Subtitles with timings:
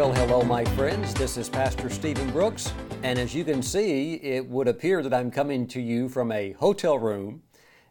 [0.00, 1.12] Well, hello, my friends.
[1.12, 2.72] This is Pastor Stephen Brooks.
[3.02, 6.52] And as you can see, it would appear that I'm coming to you from a
[6.52, 7.42] hotel room,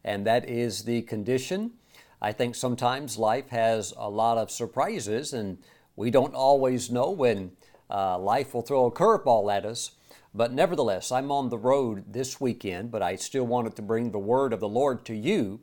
[0.03, 1.73] and that is the condition.
[2.19, 5.59] I think sometimes life has a lot of surprises, and
[5.95, 7.51] we don't always know when
[7.91, 9.91] uh, life will throw a curveball at us.
[10.33, 14.17] But nevertheless, I'm on the road this weekend, but I still wanted to bring the
[14.17, 15.59] word of the Lord to you.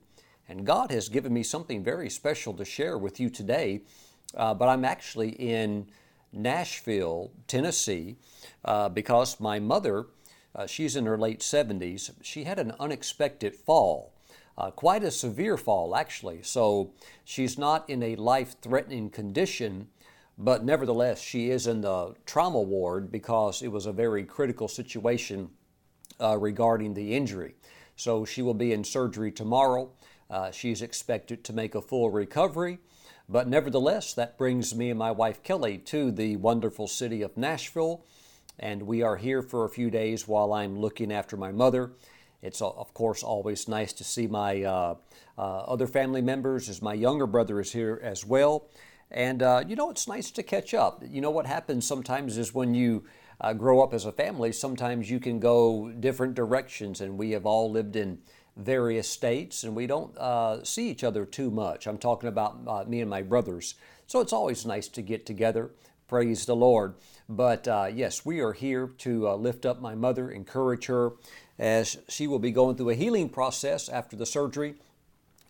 [0.49, 3.81] And God has given me something very special to share with you today.
[4.33, 5.89] Uh, but I'm actually in
[6.37, 8.17] Nashville, Tennessee,
[8.65, 10.07] uh, because my mother,
[10.55, 14.13] uh, she's in her late 70s, she had an unexpected fall.
[14.59, 16.43] Uh, quite a severe fall, actually.
[16.43, 16.93] So
[17.25, 19.89] she's not in a life threatening condition,
[20.39, 25.51] but nevertheless, she is in the trauma ward because it was a very critical situation
[26.21, 27.55] uh, regarding the injury.
[27.97, 29.91] So she will be in surgery tomorrow.
[30.31, 32.79] Uh, she's expected to make a full recovery.
[33.29, 38.05] But nevertheless, that brings me and my wife Kelly to the wonderful city of Nashville.
[38.59, 41.93] And we are here for a few days while I'm looking after my mother.
[42.41, 44.95] It's, uh, of course, always nice to see my uh,
[45.37, 48.69] uh, other family members, as my younger brother is here as well.
[49.11, 51.03] And, uh, you know, it's nice to catch up.
[51.05, 53.05] You know, what happens sometimes is when you
[53.41, 57.01] uh, grow up as a family, sometimes you can go different directions.
[57.01, 58.19] And we have all lived in
[58.57, 61.87] various states and we don't uh, see each other too much.
[61.87, 63.75] I'm talking about uh, me and my brothers.
[64.07, 65.71] So it's always nice to get together.
[66.09, 66.95] Praise the Lord.
[67.29, 71.13] But uh, yes, we are here to uh, lift up my mother, encourage her
[71.59, 74.77] as she will be going through a healing process after the surgery,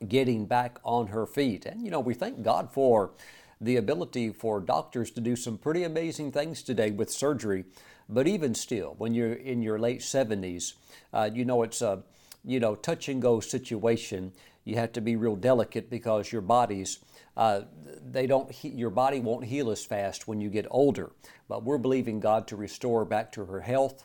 [0.09, 1.67] getting back on her feet.
[1.67, 3.13] And you know, we thank God for
[3.61, 7.65] the ability for doctors to do some pretty amazing things today with surgery.
[8.09, 10.75] But even still, when you're in your late 70s,
[11.13, 12.03] uh, you know, it's a
[12.47, 14.33] you know, touch and go situation,
[14.65, 17.01] you have to be real delicate because your bodies,
[17.37, 17.63] uh,
[18.09, 21.11] they don't, he- your body won't heal as fast when you get older.
[21.49, 24.05] But we're believing God to restore back to her health.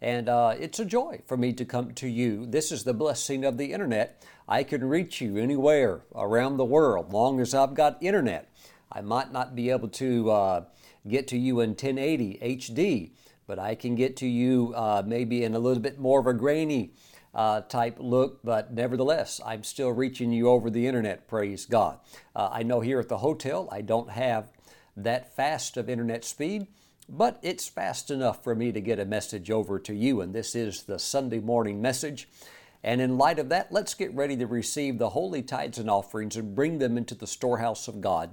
[0.00, 2.46] And uh, it's a joy for me to come to you.
[2.46, 4.24] This is the blessing of the internet.
[4.48, 8.50] I can reach you anywhere around the world, long as I've got internet.
[8.90, 10.64] I might not be able to uh,
[11.06, 13.10] get to you in 1080 HD,
[13.46, 16.34] but I can get to you uh, maybe in a little bit more of a
[16.34, 16.92] grainy
[17.34, 21.98] uh, type look, but nevertheless, I'm still reaching you over the internet, praise God.
[22.34, 24.50] Uh, I know here at the hotel I don't have
[24.96, 26.66] that fast of internet speed,
[27.08, 30.54] but it's fast enough for me to get a message over to you, and this
[30.54, 32.28] is the Sunday morning message.
[32.82, 36.36] And in light of that, let's get ready to receive the holy tithes and offerings
[36.36, 38.30] and bring them into the storehouse of God.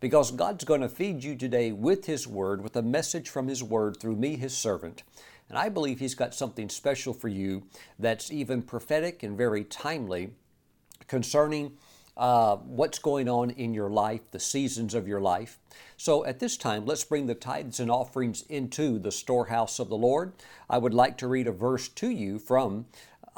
[0.00, 3.62] Because God's going to feed you today with His Word, with a message from His
[3.62, 5.02] Word through me, His servant.
[5.54, 7.62] And I believe He's got something special for you
[7.96, 10.32] that's even prophetic and very timely
[11.06, 11.76] concerning
[12.16, 15.60] uh, what's going on in your life, the seasons of your life.
[15.96, 19.96] So at this time, let's bring the tithes and offerings into the storehouse of the
[19.96, 20.32] Lord.
[20.68, 22.86] I would like to read a verse to you from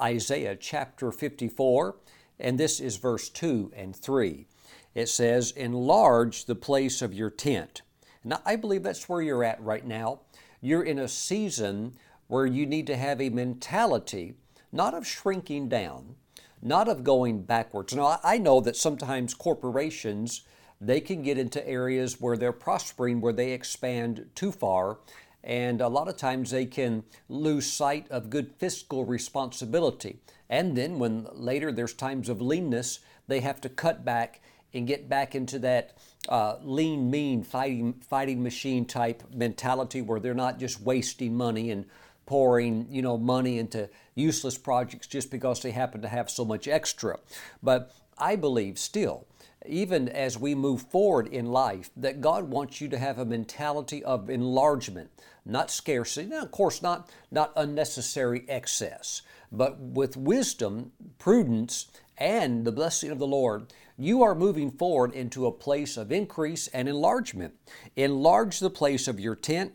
[0.00, 1.96] Isaiah chapter 54,
[2.40, 4.46] and this is verse 2 and 3.
[4.94, 7.82] It says, Enlarge the place of your tent.
[8.24, 10.20] Now, I believe that's where you're at right now.
[10.62, 11.92] You're in a season
[12.28, 14.34] where you need to have a mentality
[14.72, 16.16] not of shrinking down,
[16.60, 17.94] not of going backwards.
[17.94, 20.42] Now, I know that sometimes corporations
[20.80, 24.98] they can get into areas where they're prospering, where they expand too far,
[25.42, 30.18] and a lot of times they can lose sight of good fiscal responsibility.
[30.50, 34.42] And then when later there's times of leanness, they have to cut back
[34.74, 35.96] and get back into that
[36.28, 41.86] uh, lean, mean fighting fighting machine type mentality where they're not just wasting money and
[42.26, 46.68] pouring you know money into useless projects just because they happen to have so much
[46.68, 47.18] extra.
[47.62, 49.26] But I believe still
[49.68, 54.02] even as we move forward in life, that God wants you to have a mentality
[54.04, 55.10] of enlargement,
[55.44, 56.28] not scarcity.
[56.28, 59.22] Now, of course, not, not unnecessary excess,
[59.52, 61.88] but with wisdom, prudence,
[62.18, 66.68] and the blessing of the Lord, you are moving forward into a place of increase
[66.68, 67.54] and enlargement.
[67.94, 69.72] Enlarge the place of your tent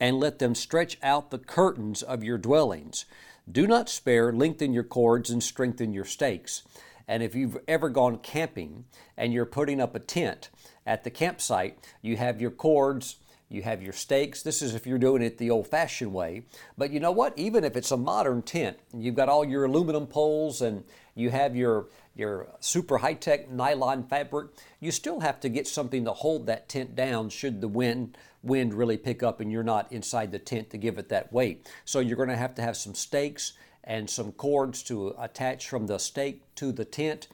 [0.00, 3.04] and let them stretch out the curtains of your dwellings.
[3.50, 6.62] Do not spare, lengthen your cords and strengthen your stakes.
[7.06, 8.86] And if you've ever gone camping
[9.16, 10.48] and you're putting up a tent
[10.86, 13.16] at the campsite, you have your cords,
[13.48, 14.42] you have your stakes.
[14.42, 16.44] This is if you're doing it the old fashioned way.
[16.78, 17.38] But you know what?
[17.38, 21.54] Even if it's a modern tent, you've got all your aluminum poles and you have
[21.54, 24.50] your, your super high tech nylon fabric,
[24.80, 28.74] you still have to get something to hold that tent down should the wind, wind
[28.74, 31.66] really pick up and you're not inside the tent to give it that weight.
[31.84, 35.86] So you're going to have to have some stakes and some cords to attach from
[35.86, 37.28] the stake to the tent.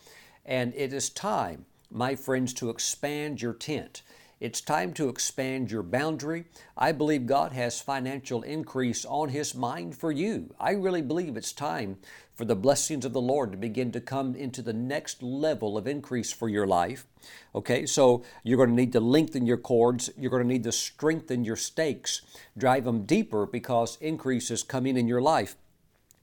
[0.45, 4.03] And it is time, my friends, to expand your tent.
[4.41, 6.47] It's time to expand your boundary.
[6.75, 10.55] I believe God has financial increase on His mind for you.
[10.59, 11.99] I really believe it's time
[12.41, 15.87] for the blessings of the Lord to begin to come into the next level of
[15.87, 17.07] increase for your life.
[17.55, 20.09] Okay, so you're going to need to lengthen your cords.
[20.17, 22.23] You're going to need to strengthen your stakes,
[22.57, 25.55] drive them deeper because increase is coming in your life.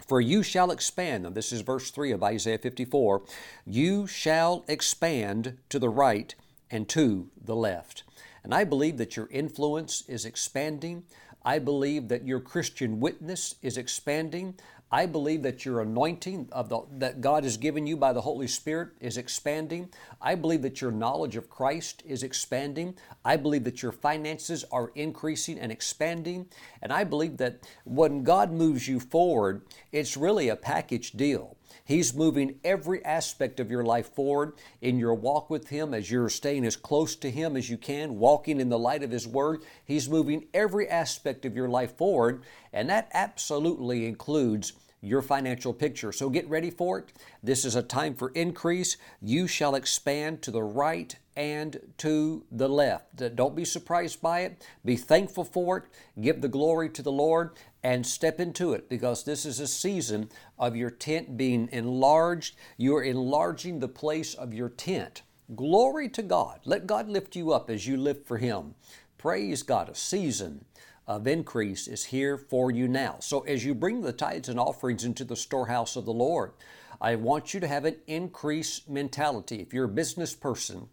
[0.08, 3.22] For you shall expand, and this is verse 3 of Isaiah 54
[3.68, 6.34] you shall expand to the right
[6.72, 8.02] and to the left.
[8.44, 11.04] And I believe that your influence is expanding.
[11.46, 14.56] I believe that your Christian witness is expanding.
[14.92, 18.48] I believe that your anointing of the, that God has given you by the Holy
[18.48, 19.90] Spirit is expanding.
[20.22, 22.96] I believe that your knowledge of Christ is expanding.
[23.26, 26.48] I believe that your finances are increasing and expanding.
[26.82, 31.57] And I believe that when God moves you forward, it's really a package deal.
[31.88, 36.28] He's moving every aspect of your life forward in your walk with Him as you're
[36.28, 39.64] staying as close to Him as you can, walking in the light of His Word.
[39.86, 42.44] He's moving every aspect of your life forward,
[42.74, 46.12] and that absolutely includes your financial picture.
[46.12, 47.14] So get ready for it.
[47.44, 48.98] This is a time for increase.
[49.22, 53.36] You shall expand to the right and to the left.
[53.36, 54.66] Don't be surprised by it.
[54.84, 55.84] Be thankful for it.
[56.20, 57.52] Give the glory to the Lord
[57.84, 62.56] and step into it because this is a season of your tent being enlarged.
[62.76, 65.22] You are enlarging the place of your tent.
[65.56, 66.60] Glory to God.
[66.66, 68.74] Let God lift you up as you live for Him.
[69.18, 69.90] Praise God.
[69.90, 70.66] A season
[71.08, 73.16] of increase is here for you now.
[73.20, 76.52] So as you bring the tithes and offerings into the storehouse of the Lord,
[77.00, 79.62] I want you to have an increase mentality.
[79.62, 80.90] If you're a business person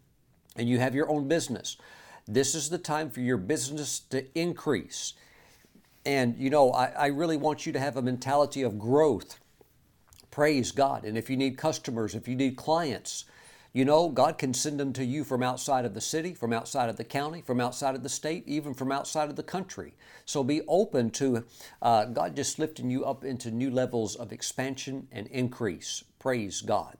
[0.55, 1.75] and you have your own business,
[2.27, 5.13] this is the time for your business to increase.
[6.05, 9.39] And you know, I, I really want you to have a mentality of growth.
[10.31, 11.03] Praise God.
[11.03, 13.25] And if you need customers, if you need clients,
[13.75, 16.87] you know, God can send them to you from outside of the city, from outside
[16.87, 19.95] of the county, from outside of the state, even from outside of the country.
[20.23, 21.43] So be open to
[21.81, 26.05] uh, God just lifting you up into new levels of expansion and increase.
[26.19, 26.95] Praise God.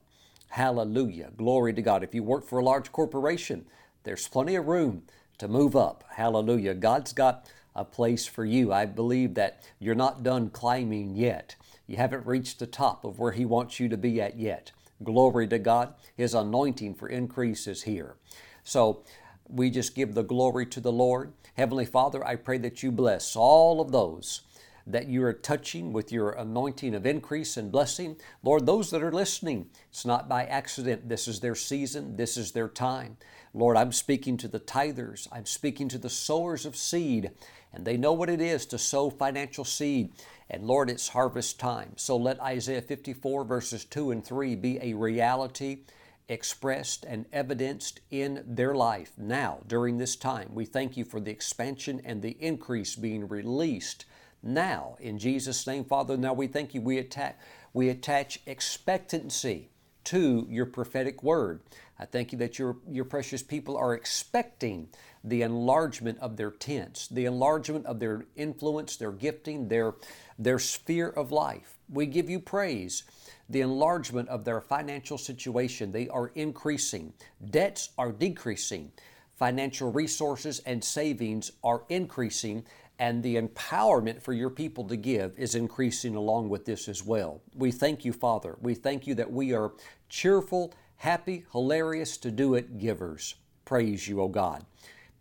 [0.49, 1.31] Hallelujah.
[1.37, 2.03] Glory to God.
[2.03, 3.65] If you work for a large corporation,
[4.03, 5.03] there's plenty of room
[5.37, 6.03] to move up.
[6.09, 6.73] Hallelujah.
[6.73, 8.73] God's got a place for you.
[8.73, 11.55] I believe that you're not done climbing yet.
[11.87, 14.73] You haven't reached the top of where He wants you to be at yet.
[15.03, 15.93] Glory to God.
[16.15, 18.15] His anointing for increase is here.
[18.63, 19.03] So
[19.47, 21.33] we just give the glory to the Lord.
[21.55, 24.41] Heavenly Father, I pray that you bless all of those
[24.87, 28.15] that you are touching with your anointing of increase and blessing.
[28.43, 31.09] Lord, those that are listening, it's not by accident.
[31.09, 33.17] This is their season, this is their time.
[33.53, 37.31] Lord, I'm speaking to the tithers, I'm speaking to the sowers of seed,
[37.73, 40.11] and they know what it is to sow financial seed.
[40.49, 41.93] And Lord, it's harvest time.
[41.95, 45.79] So let Isaiah 54, verses 2 and 3 be a reality
[46.27, 50.49] expressed and evidenced in their life now during this time.
[50.53, 54.05] We thank you for the expansion and the increase being released
[54.41, 56.17] now in Jesus' name, Father.
[56.17, 56.81] Now we thank you.
[56.81, 57.35] We attach,
[57.73, 59.69] we attach expectancy
[60.05, 61.61] to your prophetic word.
[61.97, 64.89] I thank you that your, your precious people are expecting
[65.23, 69.93] the enlargement of their tents, the enlargement of their influence, their gifting, their,
[70.37, 71.77] their sphere of life.
[71.89, 73.03] We give you praise.
[73.49, 77.13] The enlargement of their financial situation, they are increasing.
[77.49, 78.91] Debts are decreasing.
[79.35, 82.65] Financial resources and savings are increasing
[82.99, 87.41] and the empowerment for your people to give is increasing along with this as well.
[87.53, 88.55] We thank you, Father.
[88.61, 89.73] We thank you that we are
[90.07, 93.35] cheerful, happy, hilarious to do it givers.
[93.65, 94.65] Praise you, O God.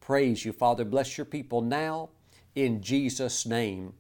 [0.00, 0.85] Praise you, Father.
[0.85, 2.11] Bless your people now
[2.54, 3.95] in Jesus' name.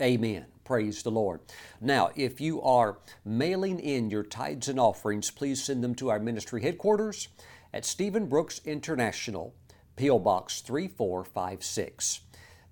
[0.00, 0.46] Amen.
[0.64, 1.40] Praise the Lord.
[1.80, 6.18] Now, if you are mailing in your tithes and offerings, please send them to our
[6.18, 7.28] ministry headquarters
[7.72, 9.54] at Stephen Brooks International,
[9.96, 10.18] P.O.
[10.20, 12.20] Box 3456.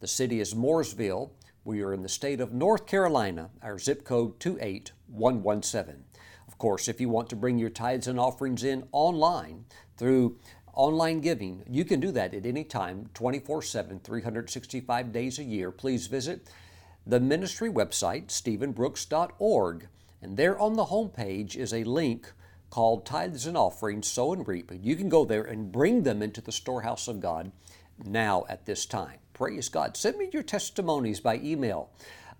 [0.00, 1.30] The city is Mooresville.
[1.64, 3.50] We are in the state of North Carolina.
[3.62, 6.04] Our zip code 28117.
[6.58, 10.40] Of course, if you want to bring your tithes and offerings in online through
[10.74, 15.70] online giving, you can do that at any time, 24 7, 365 days a year.
[15.70, 16.50] Please visit
[17.06, 19.86] the ministry website, stephenbrooks.org,
[20.20, 22.32] and there on the homepage is a link
[22.70, 24.72] called Tithes and Offerings, Sow and Reap.
[24.82, 27.52] You can go there and bring them into the storehouse of God
[28.04, 29.20] now at this time.
[29.32, 29.96] Praise God.
[29.96, 31.90] Send me your testimonies by email.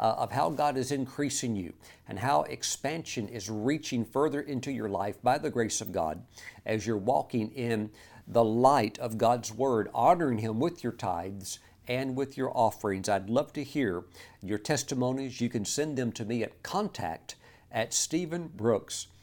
[0.01, 1.73] Uh, of how God is increasing you
[2.07, 6.23] and how expansion is reaching further into your life by the grace of God
[6.65, 7.91] as you're walking in
[8.29, 13.09] the light of God's Word, honoring Him with your tithes and with your offerings.
[13.09, 14.05] I'd love to hear
[14.43, 15.41] your testimonies.
[15.41, 17.35] You can send them to me at contact
[17.73, 19.18] at stephenbrooks.org.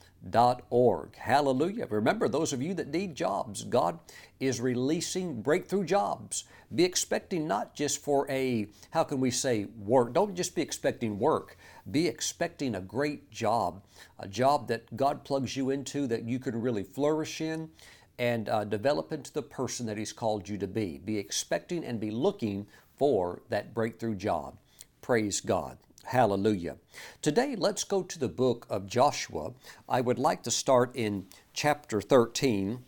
[0.69, 1.15] Org.
[1.15, 1.87] Hallelujah.
[1.89, 3.99] Remember, those of you that need jobs, God
[4.39, 6.45] is releasing breakthrough jobs.
[6.73, 10.13] Be expecting not just for a, how can we say, work.
[10.13, 11.57] Don't just be expecting work.
[11.89, 13.83] Be expecting a great job,
[14.19, 17.69] a job that God plugs you into that you can really flourish in
[18.17, 20.99] and uh, develop into the person that He's called you to be.
[21.03, 22.65] Be expecting and be looking
[22.97, 24.57] for that breakthrough job.
[25.01, 25.77] Praise God.
[26.05, 26.75] Hallelujah.
[27.23, 29.53] Today, let's go to the book of Joshua.
[29.89, 32.83] I would like to start in chapter 13,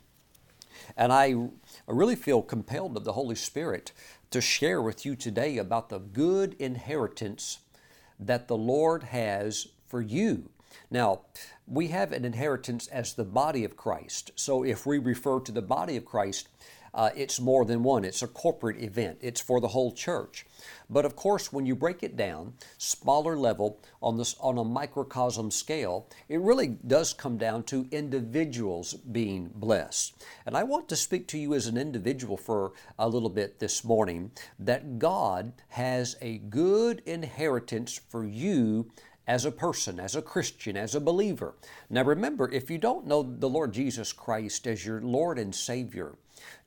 [0.95, 1.49] and I
[1.87, 3.91] really feel compelled of the Holy Spirit
[4.29, 7.57] to share with you today about the good inheritance
[8.19, 10.51] that the Lord has for you.
[10.91, 11.21] Now,
[11.65, 14.29] we have an inheritance as the body of Christ.
[14.35, 16.49] So if we refer to the body of Christ,
[16.97, 18.03] uh, it's more than one.
[18.03, 19.19] It's a corporate event.
[19.21, 20.47] It's for the whole church.
[20.89, 25.51] But of course, when you break it down, smaller level on this on a microcosm
[25.51, 30.15] scale, it really does come down to individuals being blessed.
[30.47, 33.83] And I want to speak to you as an individual for a little bit this
[33.83, 38.89] morning that God has a good inheritance for you
[39.27, 41.53] as a person, as a Christian, as a believer.
[41.91, 46.15] Now remember, if you don't know the Lord Jesus Christ as your Lord and Savior,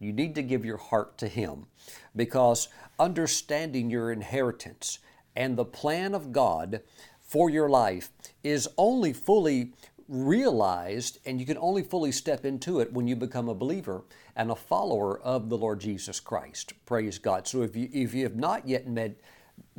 [0.00, 1.66] you need to give your heart to Him
[2.16, 4.98] because understanding your inheritance
[5.36, 6.80] and the plan of God
[7.20, 8.10] for your life
[8.42, 9.72] is only fully
[10.08, 14.02] realized and you can only fully step into it when you become a believer
[14.34, 16.72] and a follower of the Lord Jesus Christ.
[16.84, 17.46] Praise God.
[17.46, 19.14] So if you, if you have not yet made,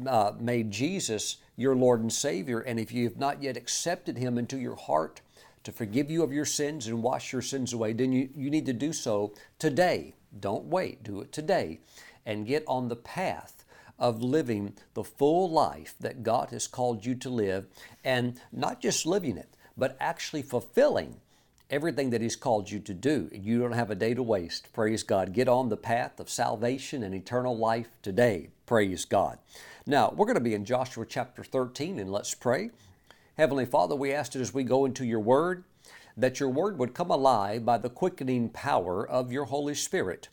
[0.08, 4.38] uh, made Jesus your Lord and Savior, and if you have not yet accepted Him
[4.38, 5.22] into your heart,
[5.64, 8.66] to forgive you of your sins and wash your sins away, then you, you need
[8.66, 10.16] to do so today.
[10.40, 11.80] Don't wait, do it today
[12.26, 13.66] and get on the path
[14.00, 17.66] of living the full life that God has called you to live
[18.04, 21.18] and not just living it, but actually fulfilling
[21.70, 23.30] everything that He's called you to do.
[23.32, 24.74] You don't have a day to waste.
[24.74, 25.34] Praise God.
[25.34, 28.50] Get on the path of salvation and eternal life today.
[28.66, 29.38] Praise God.
[29.86, 32.72] Now, we're going to be in Joshua chapter 13 and let's pray.
[33.38, 35.64] Heavenly Father, we ask that as we go into your word,
[36.18, 40.28] that your word would come alive by the quickening power of your Holy Spirit.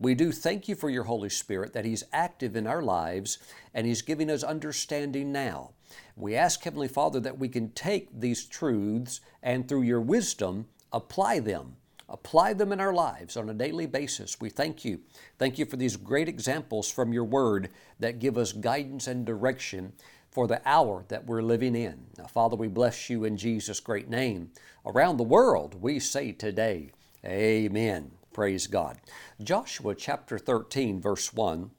[0.00, 3.38] We do thank you for your Holy Spirit, that He's active in our lives
[3.72, 5.70] and He's giving us understanding now.
[6.16, 11.38] We ask, Heavenly Father, that we can take these truths and through your wisdom apply
[11.38, 11.76] them.
[12.08, 14.40] Apply them in our lives on a daily basis.
[14.40, 15.00] We thank you.
[15.38, 17.68] Thank you for these great examples from your word
[18.00, 19.92] that give us guidance and direction
[20.30, 22.06] for the hour that we're living in.
[22.16, 24.50] Now, Father, we bless you in Jesus' great name.
[24.86, 26.90] Around the world, we say today,
[27.24, 28.12] Amen.
[28.32, 28.98] Praise God.
[29.42, 31.70] Joshua chapter 13, verse 1.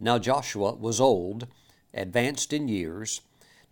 [0.00, 1.46] Now Joshua was old,
[1.94, 3.20] advanced in years,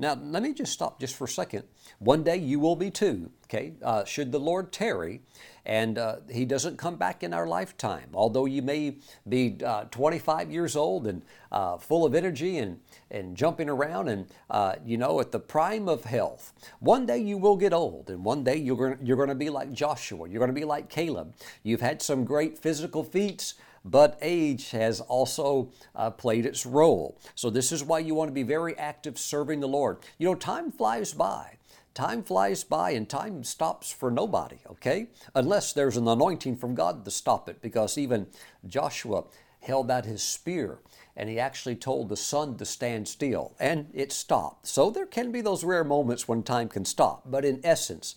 [0.00, 1.64] now, let me just stop just for a second.
[1.98, 3.74] One day you will be too, okay?
[3.82, 5.20] Uh, should the Lord tarry
[5.66, 8.96] and uh, He doesn't come back in our lifetime, although you may
[9.28, 12.78] be uh, 25 years old and uh, full of energy and,
[13.10, 17.38] and jumping around and, uh, you know, at the prime of health, one day you
[17.38, 20.28] will get old and one day you're going you're going to be like Joshua.
[20.28, 21.34] You're going to be like Caleb.
[21.62, 27.18] You've had some great physical feats but age has also uh, played its role.
[27.34, 29.98] So, this is why you want to be very active serving the Lord.
[30.18, 31.56] You know, time flies by.
[32.00, 35.08] Time flies by and time stops for nobody, okay?
[35.34, 38.26] Unless there's an anointing from God to stop it, because even
[38.66, 39.24] Joshua
[39.60, 40.78] held out his spear
[41.14, 44.66] and he actually told the sun to stand still and it stopped.
[44.66, 48.14] So there can be those rare moments when time can stop, but in essence,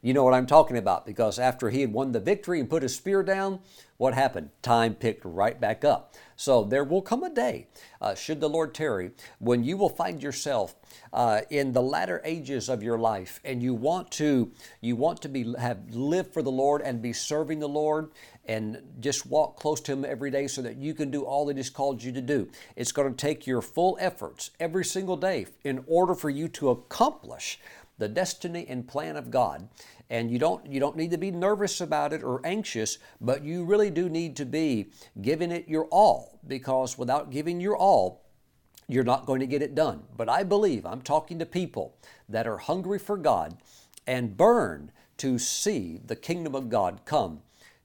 [0.00, 2.82] you know what I'm talking about because after he had won the victory and put
[2.82, 3.60] his spear down,
[3.98, 4.48] what happened?
[4.62, 6.14] Time picked right back up.
[6.36, 7.66] So there will come a day,
[8.00, 10.76] uh, should the Lord tarry, when you will find yourself
[11.12, 14.52] uh, in the latter ages of your life, and you want to
[14.82, 18.10] you want to be have live for the Lord and be serving the Lord,
[18.44, 21.56] and just walk close to Him every day, so that you can do all that
[21.56, 22.48] He's called you to do.
[22.76, 26.68] It's going to take your full efforts every single day in order for you to
[26.68, 27.58] accomplish
[27.98, 29.68] the destiny and plan of God
[30.10, 33.64] and you don't you don't need to be nervous about it or anxious but you
[33.64, 38.22] really do need to be giving it your all because without giving your all
[38.88, 40.04] you're not going to get it done.
[40.16, 41.96] But i believe i'm talking to people
[42.28, 43.56] that are hungry for god
[44.06, 47.40] and burn to see the kingdom of god come.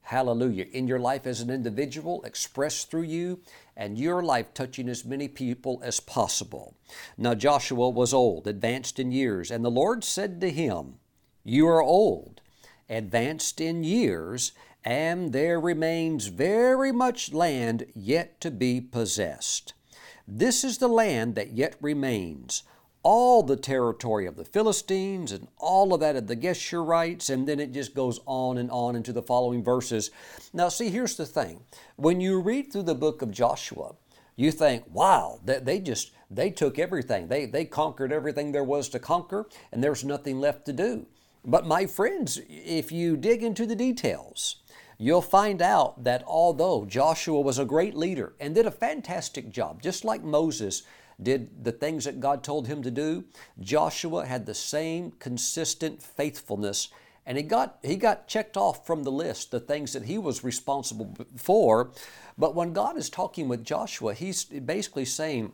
[0.06, 0.66] Hallelujah.
[0.72, 3.40] In your life as an individual expressed through you
[3.76, 6.74] and your life touching as many people as possible.
[7.16, 10.98] Now joshua was old advanced in years and the lord said to him
[11.44, 12.40] you are old,
[12.88, 14.52] advanced in years,
[14.84, 19.74] and there remains very much land yet to be possessed.
[20.26, 22.62] This is the land that yet remains,
[23.02, 27.58] all the territory of the Philistines and all of that of the Geshurites, and then
[27.58, 30.10] it just goes on and on into the following verses.
[30.52, 31.60] Now, see, here's the thing.
[31.96, 33.94] When you read through the book of Joshua,
[34.36, 37.28] you think, wow, they just they took everything.
[37.28, 41.06] They they conquered everything there was to conquer, and there's nothing left to do.
[41.44, 44.56] But my friends, if you dig into the details,
[44.96, 49.82] you'll find out that although Joshua was a great leader and did a fantastic job,
[49.82, 50.84] just like Moses
[51.20, 53.24] did the things that God told him to do,
[53.60, 56.88] Joshua had the same consistent faithfulness
[57.24, 60.42] and he got he got checked off from the list the things that he was
[60.42, 61.90] responsible for.
[62.36, 65.52] But when god is talking with joshua he's basically saying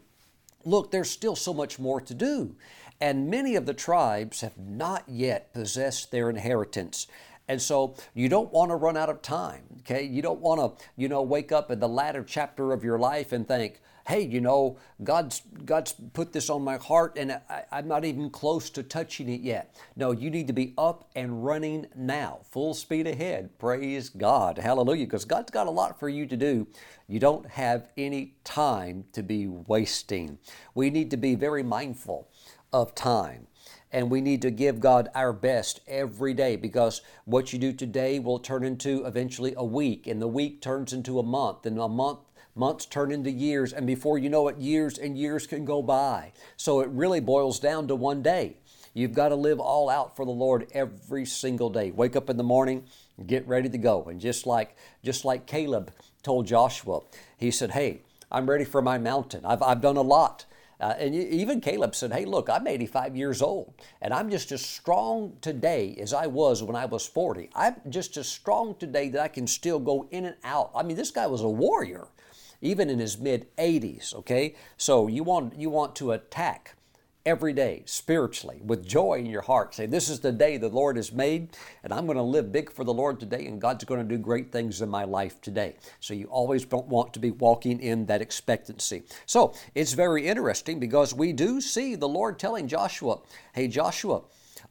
[0.64, 2.54] look there's still so much more to do
[3.00, 7.07] and many of the tribes have not yet possessed their inheritance
[7.49, 10.85] and so you don't want to run out of time okay you don't want to
[10.97, 14.40] you know wake up in the latter chapter of your life and think hey, you
[14.40, 18.83] know, God's, God's put this on my heart and I, I'm not even close to
[18.83, 19.76] touching it yet.
[19.97, 23.59] No, you need to be up and running now, full speed ahead.
[23.59, 24.57] Praise God.
[24.57, 25.05] Hallelujah.
[25.05, 26.67] Because God's got a lot for you to do.
[27.07, 30.38] You don't have any time to be wasting.
[30.75, 32.31] We need to be very mindful
[32.73, 33.47] of time
[33.91, 38.19] and we need to give God our best every day because what you do today
[38.19, 41.89] will turn into eventually a week, and the week turns into a month, and a
[41.89, 42.19] month
[42.59, 46.33] Months turn into years, and before you know it, years and years can go by.
[46.57, 48.57] So it really boils down to one day.
[48.95, 51.93] You've got to live all out for the Lord every single day.
[51.93, 52.83] Wake up in the morning,
[53.25, 54.03] get ready to go.
[54.07, 55.93] And just like just like Caleb
[56.25, 57.03] told Joshua,
[57.37, 59.45] he said, "Hey, I'm ready for my mountain.
[59.45, 60.45] I've, I've done a lot."
[60.81, 64.65] Uh, and even Caleb said, Hey, look, I'm 85 years old, and I'm just as
[64.65, 67.51] strong today as I was when I was 40.
[67.55, 70.71] I'm just as strong today that I can still go in and out.
[70.75, 72.09] I mean, this guy was a warrior
[72.61, 74.55] even in his mid 80s, okay?
[74.77, 76.75] So you want you want to attack
[77.27, 79.75] every day spiritually with joy in your heart.
[79.75, 82.71] Say, This is the day the Lord has made, and I'm going to live big
[82.71, 85.77] for the Lord today, and God's going to do great things in my life today.
[86.01, 89.03] So you always don't want to be walking in that expectancy.
[89.27, 93.19] So it's very interesting because we do see the Lord telling Joshua,
[93.53, 94.23] Hey, Joshua,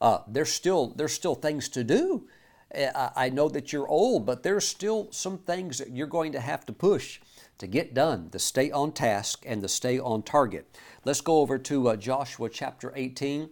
[0.02, 2.28] uh, there's still there's still things to do.
[2.76, 6.40] Uh, I know that you're old, but there's still some things that you're going to
[6.40, 7.20] have to push
[7.58, 10.78] to get done, to stay on task, and to stay on target.
[11.06, 13.50] Let's go over to uh, Joshua chapter 18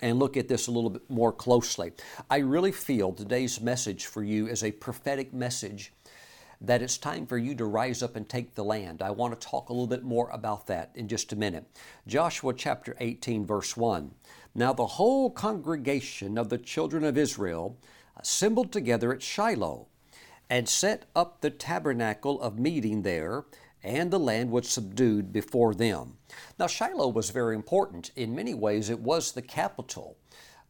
[0.00, 1.92] and look at this a little bit more closely.
[2.28, 5.92] I really feel today's message for you is a prophetic message
[6.60, 9.02] that it's time for you to rise up and take the land.
[9.02, 11.64] I want to talk a little bit more about that in just a minute.
[12.06, 14.12] Joshua chapter 18, verse 1.
[14.54, 17.76] Now the whole congregation of the children of Israel
[18.16, 19.88] assembled together at Shiloh
[20.50, 23.44] and set up the tabernacle of meeting there,
[23.82, 26.16] and the land was subdued before them.
[26.58, 28.10] Now, Shiloh was very important.
[28.16, 30.16] In many ways, it was the capital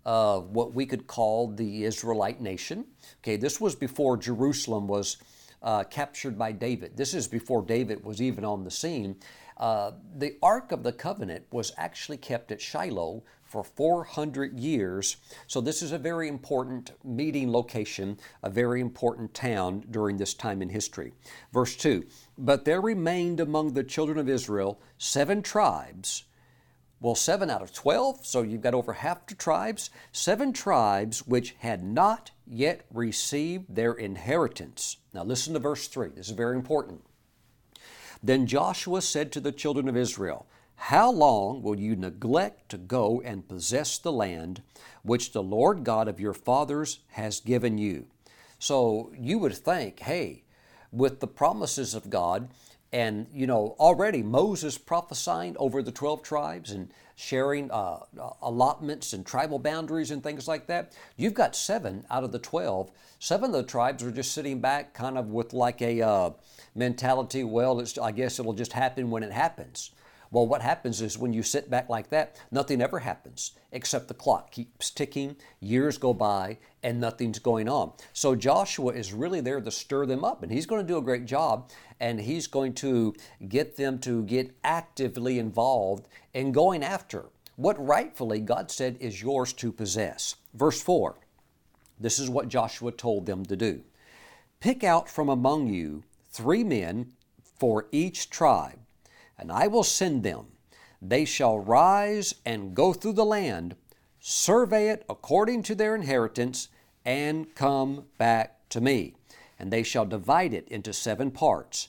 [0.04, 2.86] of what we could call the Israelite nation.
[3.20, 5.18] Okay, this was before Jerusalem was
[5.62, 6.96] uh, captured by David.
[6.96, 9.16] This is before David was even on the scene.
[9.56, 15.18] Uh, the Ark of the Covenant was actually kept at Shiloh for 400 years.
[15.46, 20.62] So, this is a very important meeting location, a very important town during this time
[20.62, 21.12] in history.
[21.52, 22.06] Verse 2
[22.38, 26.24] But there remained among the children of Israel seven tribes.
[26.98, 31.56] Well, seven out of 12, so you've got over half the tribes, seven tribes which
[31.58, 34.96] had not yet received their inheritance.
[35.12, 36.10] Now, listen to verse 3.
[36.10, 37.02] This is very important.
[38.22, 40.46] Then Joshua said to the children of Israel,
[40.86, 44.62] how long will you neglect to go and possess the land
[45.04, 48.06] which the Lord God of your fathers has given you?
[48.58, 50.42] So you would think, hey,
[50.90, 52.48] with the promises of God,
[52.92, 58.00] and you know already Moses prophesying over the 12 tribes and sharing uh,
[58.42, 60.96] allotments and tribal boundaries and things like that.
[61.16, 62.90] You've got seven out of the 12.
[63.20, 66.30] Seven of the tribes are just sitting back, kind of with like a uh,
[66.74, 67.44] mentality.
[67.44, 69.92] Well, I guess it'll just happen when it happens.
[70.32, 74.14] Well, what happens is when you sit back like that, nothing ever happens except the
[74.14, 77.92] clock keeps ticking, years go by, and nothing's going on.
[78.12, 81.02] So Joshua is really there to stir them up, and he's going to do a
[81.02, 83.14] great job, and he's going to
[83.48, 89.52] get them to get actively involved in going after what rightfully God said is yours
[89.52, 90.34] to possess.
[90.54, 91.16] Verse 4
[92.02, 93.82] this is what Joshua told them to do
[94.60, 98.78] Pick out from among you three men for each tribe
[99.38, 100.46] and I will send them.
[101.00, 103.74] They shall rise and go through the land,
[104.20, 106.68] survey it according to their inheritance,
[107.04, 109.14] and come back to me.
[109.58, 111.88] And they shall divide it into seven parts.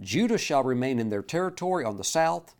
[0.00, 2.54] Judah shall remain in their territory on the south,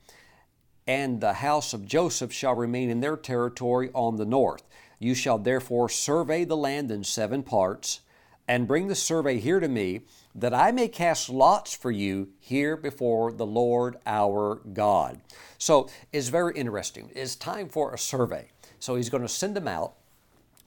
[0.87, 4.63] and the house of Joseph shall remain in their territory on the north.
[4.99, 8.01] You shall therefore survey the land in seven parts,
[8.47, 10.03] and bring the survey here to me,
[10.35, 15.21] that I may cast lots for you here before the Lord our God.
[15.59, 17.11] So it's very interesting.
[17.15, 18.49] It's time for a survey.
[18.81, 19.95] So he's going to send them out.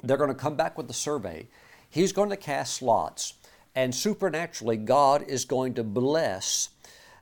[0.03, 1.47] They're going to come back with the survey.
[1.89, 3.33] He's going to cast lots,
[3.73, 6.69] and supernaturally, God is going to bless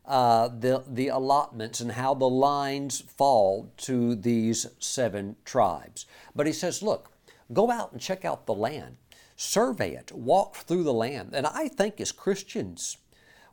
[0.06, 6.06] uh, the, the allotments and how the lines fall to these seven tribes.
[6.36, 7.12] But he says, look,
[7.54, 8.98] go out and check out the land,
[9.36, 11.32] survey it, walk through the land.
[11.34, 12.98] And I think as Christians,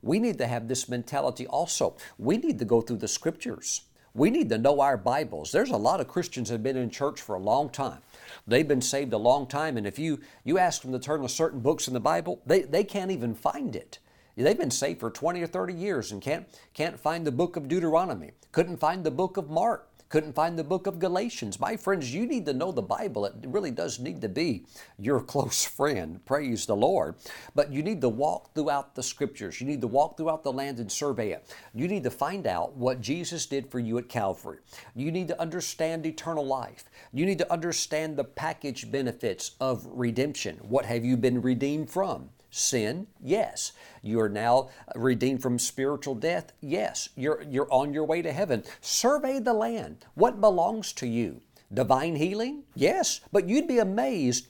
[0.02, 1.96] we need to have this mentality also.
[2.18, 3.82] We need to go through the scriptures.
[4.14, 5.52] We need to know our Bibles.
[5.52, 8.00] There's a lot of Christians that have been in church for a long time.
[8.46, 11.28] They've been saved a long time, and if you, you ask them to turn to
[11.28, 13.98] certain books in the Bible, they, they can't even find it.
[14.36, 17.68] They've been saved for 20 or 30 years and can't, can't find the book of
[17.68, 21.58] Deuteronomy, couldn't find the book of Mark, couldn't find the book of Galatians.
[21.58, 23.24] My friends, you need to know the Bible.
[23.24, 24.66] It really does need to be
[24.98, 26.22] your close friend.
[26.26, 27.14] Praise the Lord.
[27.54, 29.58] But you need to walk throughout the scriptures.
[29.58, 31.56] You need to walk throughout the land and survey it.
[31.72, 34.58] You need to find out what Jesus did for you at Calvary.
[34.94, 36.84] You need to understand eternal life.
[37.14, 40.58] You need to understand the package benefits of redemption.
[40.60, 42.28] What have you been redeemed from?
[42.54, 43.06] Sin?
[43.18, 43.72] Yes.
[44.02, 46.52] You are now redeemed from spiritual death?
[46.60, 47.08] Yes.
[47.16, 48.62] You're, you're on your way to heaven.
[48.82, 50.04] Survey the land.
[50.14, 51.40] What belongs to you?
[51.72, 52.64] Divine healing?
[52.74, 53.20] Yes.
[53.32, 54.48] But you'd be amazed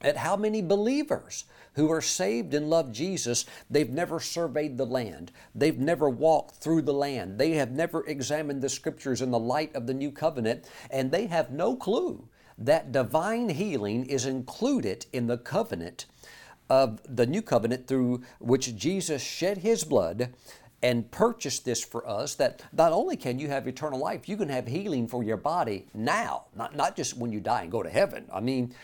[0.00, 1.44] at how many believers
[1.74, 5.30] who are saved and love Jesus, they've never surveyed the land.
[5.54, 7.38] They've never walked through the land.
[7.38, 11.26] They have never examined the scriptures in the light of the new covenant, and they
[11.26, 16.06] have no clue that divine healing is included in the covenant
[16.68, 20.32] of the new covenant through which Jesus shed his blood
[20.82, 24.48] and purchased this for us that not only can you have eternal life, you can
[24.48, 27.88] have healing for your body now, not, not just when you die and go to
[27.88, 28.24] heaven.
[28.32, 28.74] I mean,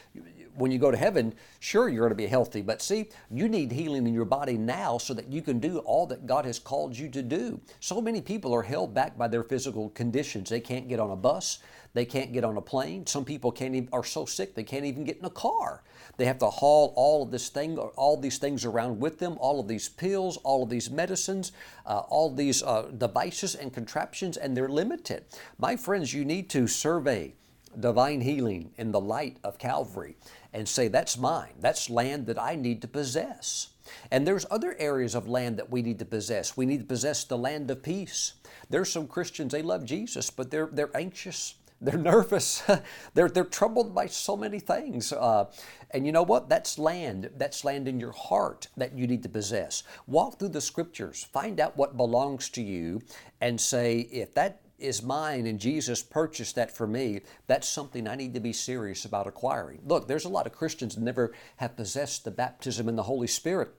[0.55, 3.73] when you go to heaven, sure, you're going to be healthy, but see, you need
[3.73, 6.97] healing in your body now so that you can do all that God has called
[6.97, 7.61] you to do.
[7.81, 10.51] So many people are held back by their physical conditions.
[10.51, 11.59] They can't get on a bus,
[11.95, 13.07] they can't get on a plane.
[13.07, 15.83] Some people can't even, are so sick they can't even get in a car.
[16.17, 19.61] They have to haul all of this thing, all these things around with them, all
[19.61, 21.53] of these pills, all of these medicines,
[21.87, 25.25] uh, all these uh, devices and contraptions, and they're limited.
[25.59, 27.35] My friends, you need to survey
[27.81, 30.17] divine healing in the light of Calvary
[30.53, 31.55] and say, That's mine.
[31.61, 33.69] That's land that I need to possess.
[34.11, 36.57] And there's other areas of land that we need to possess.
[36.57, 38.35] We need to possess the land of peace.
[38.71, 41.55] There's some Christians, they love Jesus, but they're, they're anxious.
[41.83, 42.63] They're nervous.
[43.15, 45.13] they're, they're troubled by so many things.
[45.13, 45.47] Uh,
[45.91, 46.49] and you know what?
[46.49, 47.31] That's land.
[47.37, 49.83] That's land in your heart that you need to possess.
[50.07, 53.03] Walk through the scriptures, find out what belongs to you,
[53.41, 58.17] and say, if that is mine and Jesus purchased that for me, that's something I
[58.17, 59.81] need to be serious about acquiring.
[59.85, 63.75] Look, there's a lot of Christians never have possessed the baptism in the Holy Spirit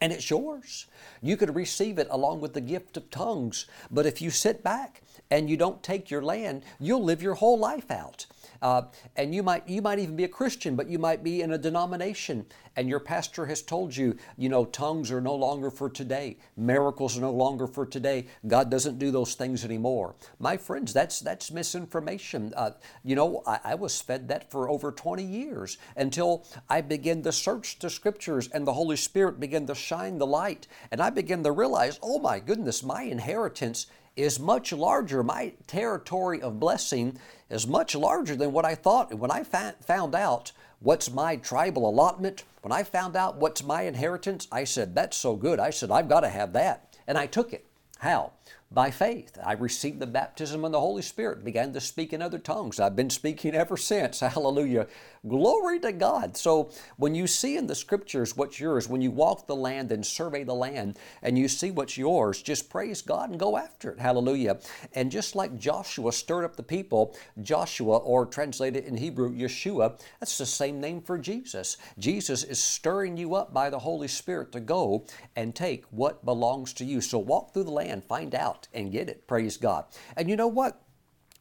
[0.00, 0.86] and it's yours.
[1.20, 3.66] You could receive it along with the gift of tongues.
[3.90, 7.58] But if you sit back and you don't take your land, you'll live your whole
[7.58, 8.26] life out.
[8.62, 8.82] Uh,
[9.16, 11.58] and you might you might even be a Christian, but you might be in a
[11.58, 12.46] denomination,
[12.76, 17.16] and your pastor has told you, you know, tongues are no longer for today, miracles
[17.16, 18.26] are no longer for today.
[18.46, 20.14] God doesn't do those things anymore.
[20.38, 22.52] My friends, that's that's misinformation.
[22.56, 27.22] Uh, you know, I, I was fed that for over 20 years until I began
[27.22, 31.10] to search the Scriptures, and the Holy Spirit began to shine the light, and I
[31.10, 33.86] began to realize, oh my goodness, my inheritance
[34.22, 35.22] is much larger.
[35.22, 39.14] My territory of blessing is much larger than what I thought.
[39.14, 43.82] When I fa- found out what's my tribal allotment, when I found out what's my
[43.82, 45.58] inheritance, I said, That's so good.
[45.58, 46.96] I said, I've got to have that.
[47.06, 47.66] And I took it.
[47.98, 48.32] How?
[48.72, 49.36] By faith.
[49.44, 52.78] I received the baptism of the Holy Spirit, began to speak in other tongues.
[52.78, 54.20] I've been speaking ever since.
[54.20, 54.86] Hallelujah.
[55.26, 56.36] Glory to God.
[56.36, 60.06] So when you see in the scriptures what's yours, when you walk the land and
[60.06, 63.98] survey the land and you see what's yours, just praise God and go after it.
[63.98, 64.60] Hallelujah.
[64.94, 70.38] And just like Joshua stirred up the people, Joshua, or translated in Hebrew, Yeshua, that's
[70.38, 71.76] the same name for Jesus.
[71.98, 76.72] Jesus is stirring you up by the Holy Spirit to go and take what belongs
[76.74, 77.00] to you.
[77.00, 79.28] So walk through the land, find out out and get it.
[79.28, 79.84] Praise God.
[80.16, 80.82] And you know what?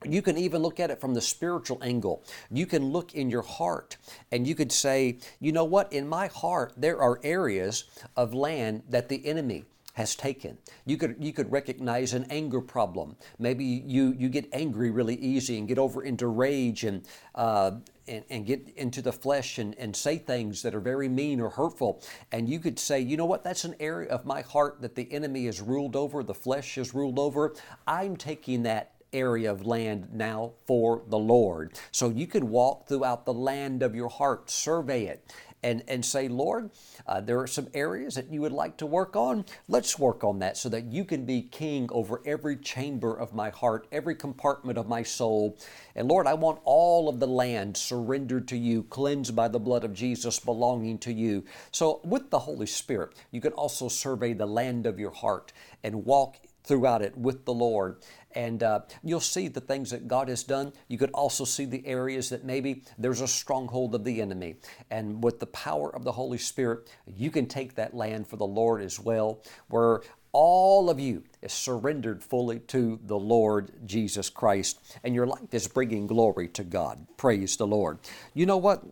[0.05, 2.23] You can even look at it from the spiritual angle.
[2.49, 3.97] You can look in your heart
[4.31, 5.91] and you could say, you know what?
[5.91, 7.83] In my heart, there are areas
[8.15, 9.65] of land that the enemy
[9.99, 10.57] has taken.
[10.85, 13.17] You could you could recognize an anger problem.
[13.37, 17.71] Maybe you you get angry really easy and get over into rage and uh,
[18.09, 21.49] and, and, get into the flesh and, and say things that are very mean or
[21.49, 22.01] hurtful.
[22.31, 25.11] And you could say, you know what, that's an area of my heart that the
[25.11, 27.53] enemy has ruled over, the flesh has ruled over.
[27.87, 31.73] I'm taking that area of land now for the Lord.
[31.91, 36.27] So you can walk throughout the land of your heart, survey it, and, and say,
[36.27, 36.69] Lord,
[37.05, 39.45] uh, there are some areas that you would like to work on.
[39.67, 43.49] Let's work on that so that you can be king over every chamber of my
[43.49, 45.57] heart, every compartment of my soul.
[45.95, 49.83] And Lord, I want all of the land surrendered to you, cleansed by the blood
[49.83, 51.43] of Jesus, belonging to you.
[51.71, 55.51] So, with the Holy Spirit, you can also survey the land of your heart
[55.83, 57.97] and walk throughout it with the Lord.
[58.35, 60.71] And uh, you'll see the things that God has done.
[60.87, 64.55] You could also see the areas that maybe there's a stronghold of the enemy.
[64.91, 68.45] And with the power of the Holy Spirit, you can take that land for the
[68.45, 74.79] Lord as well, where all of you is surrendered fully to the Lord Jesus Christ,
[75.03, 77.07] and your life is bringing glory to God.
[77.17, 77.97] Praise the Lord.
[78.35, 78.83] You know what?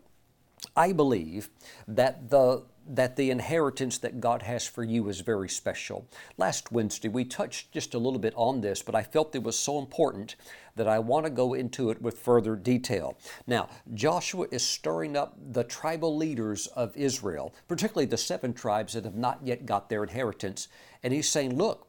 [0.75, 1.49] I believe
[1.87, 6.07] that the that the inheritance that God has for you is very special.
[6.37, 9.57] Last Wednesday, we touched just a little bit on this, but I felt it was
[9.57, 10.35] so important
[10.75, 13.17] that I want to go into it with further detail.
[13.47, 19.05] Now, Joshua is stirring up the tribal leaders of Israel, particularly the seven tribes that
[19.05, 20.67] have not yet got their inheritance,
[21.03, 21.87] and he's saying, Look,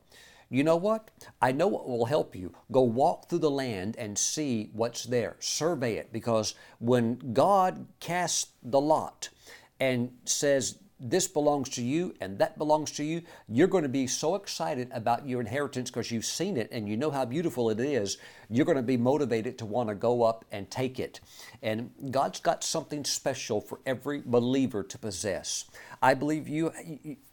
[0.50, 1.10] you know what?
[1.42, 2.54] I know what will help you.
[2.72, 5.36] Go walk through the land and see what's there.
[5.40, 9.28] Survey it because when God casts the lot
[9.78, 14.06] and says, this belongs to you and that belongs to you, you're going to be
[14.06, 17.80] so excited about your inheritance because you've seen it and you know how beautiful it
[17.80, 18.18] is.
[18.50, 21.20] You're going to be motivated to want to go up and take it.
[21.62, 25.64] And God's got something special for every believer to possess.
[26.00, 26.72] I believe you,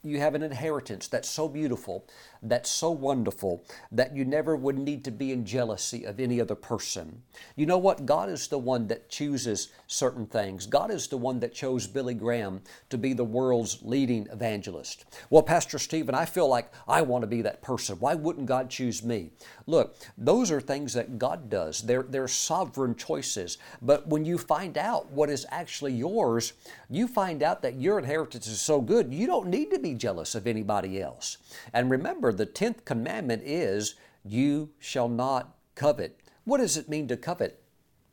[0.03, 2.07] you have an inheritance that's so beautiful,
[2.41, 6.55] that's so wonderful, that you never would need to be in jealousy of any other
[6.55, 7.21] person.
[7.55, 8.07] You know what?
[8.07, 10.65] God is the one that chooses certain things.
[10.65, 15.05] God is the one that chose Billy Graham to be the world's leading evangelist.
[15.29, 17.97] Well, Pastor Stephen, I feel like I want to be that person.
[17.99, 19.29] Why wouldn't God choose me?
[19.67, 21.83] Look, those are things that God does.
[21.83, 23.59] They're, they're sovereign choices.
[23.81, 26.53] But when you find out what is actually yours,
[26.89, 30.35] you find out that your inheritance is so good, you don't need to be jealous
[30.35, 31.37] of anybody else.
[31.73, 36.17] And remember, the 10th commandment is, You shall not covet.
[36.45, 37.61] What does it mean to covet?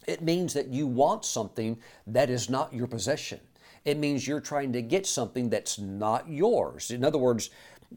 [0.08, 3.38] It means that you want something that is not your possession.
[3.84, 6.90] It means you're trying to get something that's not yours.
[6.90, 7.50] In other words,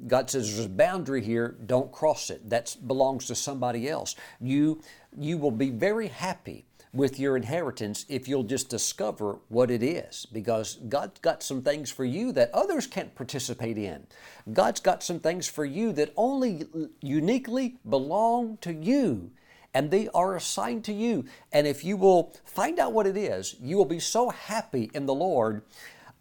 [0.06, 2.48] God says there's a boundary here, don't cross it.
[2.52, 4.16] That belongs to somebody else.
[4.40, 4.84] You,
[5.18, 6.66] you will be very happy
[6.96, 10.26] with your inheritance if you'll just discover what it is.
[10.32, 14.08] Because God's got some things for you that others can't participate in.
[14.52, 16.64] God's got some things for you that only
[17.02, 19.32] uniquely belong to you.
[19.74, 21.26] And they are assigned to you.
[21.52, 25.06] And if you will find out what it is, you will be so happy in
[25.06, 25.64] the Lord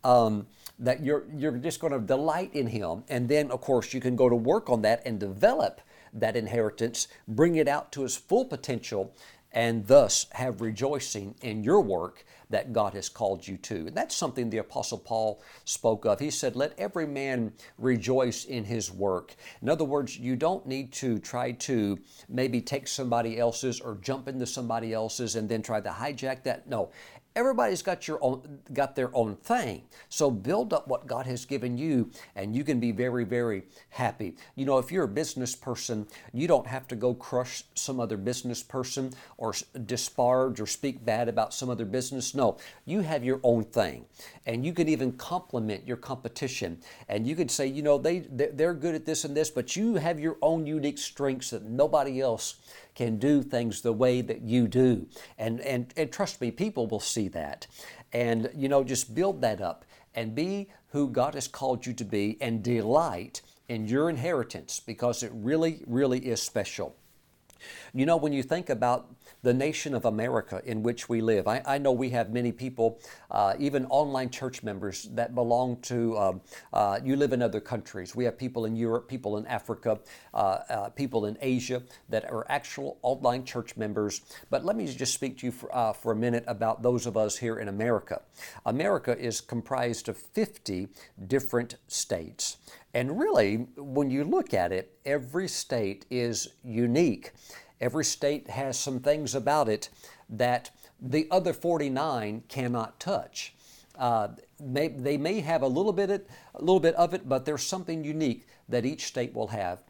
[0.02, 0.48] um,
[0.80, 3.04] that you're, you're just going to delight in Him.
[3.08, 5.80] And then, of course, you can go to work on that and develop
[6.14, 9.14] that inheritance, bring it out to its full potential,
[9.54, 13.86] and thus have rejoicing in your work that God has called you to.
[13.86, 16.20] And that's something the Apostle Paul spoke of.
[16.20, 19.34] He said, Let every man rejoice in his work.
[19.62, 24.28] In other words, you don't need to try to maybe take somebody else's or jump
[24.28, 26.68] into somebody else's and then try to hijack that.
[26.68, 26.90] No,
[27.36, 29.82] Everybody's got your own got their own thing.
[30.08, 34.36] So build up what God has given you and you can be very very happy.
[34.54, 38.16] You know, if you're a business person, you don't have to go crush some other
[38.16, 39.52] business person or
[39.84, 42.34] disparage or speak bad about some other business.
[42.34, 44.04] No, you have your own thing.
[44.46, 46.78] And you can even compliment your competition.
[47.08, 49.96] And you could say, you know, they they're good at this and this, but you
[49.96, 52.56] have your own unique strengths that nobody else
[52.94, 55.06] can do things the way that you do.
[55.38, 57.66] And, and, and trust me, people will see that.
[58.12, 62.04] And, you know, just build that up and be who God has called you to
[62.04, 66.96] be and delight in your inheritance because it really, really is special.
[67.92, 69.08] You know, when you think about
[69.44, 71.46] the nation of America in which we live.
[71.46, 72.98] I, I know we have many people,
[73.30, 76.40] uh, even online church members, that belong to, um,
[76.72, 78.16] uh, you live in other countries.
[78.16, 80.00] We have people in Europe, people in Africa,
[80.32, 84.22] uh, uh people in Asia that are actual online church members.
[84.48, 87.18] But let me just speak to you for, uh, for a minute about those of
[87.18, 88.22] us here in America.
[88.64, 90.88] America is comprised of 50
[91.26, 92.56] different states.
[92.94, 97.32] And really, when you look at it, every state is unique.
[97.84, 99.90] Every state has some things about it
[100.30, 103.52] that the other 49 cannot touch.
[103.98, 107.44] Uh, may, they may have a little bit, it, a little bit of it, but
[107.44, 109.80] there's something unique that each state will have.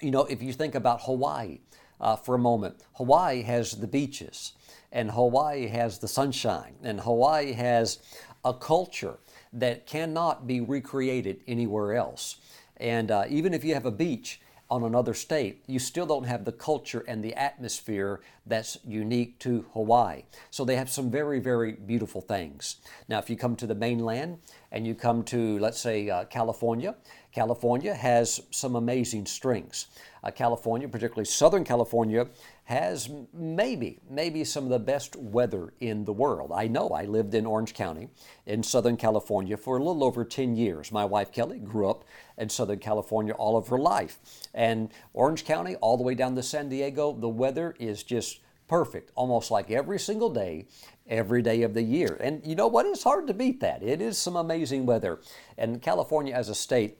[0.00, 1.58] You know, if you think about Hawaii
[2.00, 4.54] uh, for a moment, Hawaii has the beaches,
[4.90, 7.98] and Hawaii has the sunshine, and Hawaii has
[8.42, 9.18] a culture
[9.52, 12.38] that cannot be recreated anywhere else.
[12.78, 16.44] And uh, even if you have a beach, on another state, you still don't have
[16.44, 20.24] the culture and the atmosphere that's unique to Hawaii.
[20.50, 22.76] So they have some very, very beautiful things.
[23.08, 24.38] Now, if you come to the mainland
[24.70, 26.96] and you come to, let's say, uh, California,
[27.32, 29.86] California has some amazing strengths.
[30.22, 32.26] Uh, California, particularly Southern California,
[32.68, 36.52] has maybe, maybe some of the best weather in the world.
[36.54, 38.10] I know I lived in Orange County
[38.44, 40.92] in Southern California for a little over 10 years.
[40.92, 42.04] My wife Kelly grew up
[42.36, 44.18] in Southern California all of her life.
[44.52, 49.12] And Orange County, all the way down to San Diego, the weather is just perfect,
[49.14, 50.66] almost like every single day,
[51.08, 52.18] every day of the year.
[52.20, 52.84] And you know what?
[52.84, 53.82] It's hard to beat that.
[53.82, 55.20] It is some amazing weather.
[55.56, 56.97] And California as a state,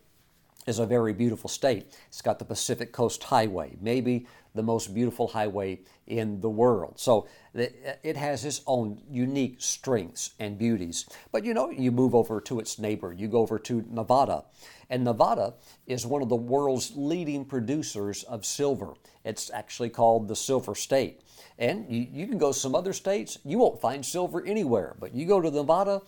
[0.69, 1.93] is a very beautiful state.
[2.09, 6.95] It's got the Pacific Coast Highway, maybe the most beautiful highway in the world.
[6.97, 11.07] So it has its own unique strengths and beauties.
[11.33, 14.45] But you know, you move over to its neighbor, you go over to Nevada.
[14.91, 15.55] And Nevada
[15.87, 18.95] is one of the world's leading producers of silver.
[19.25, 21.23] It's actually called the Silver State.
[21.59, 24.97] And you, you can go some other states, you won't find silver anywhere.
[24.99, 26.03] But you go to Nevada,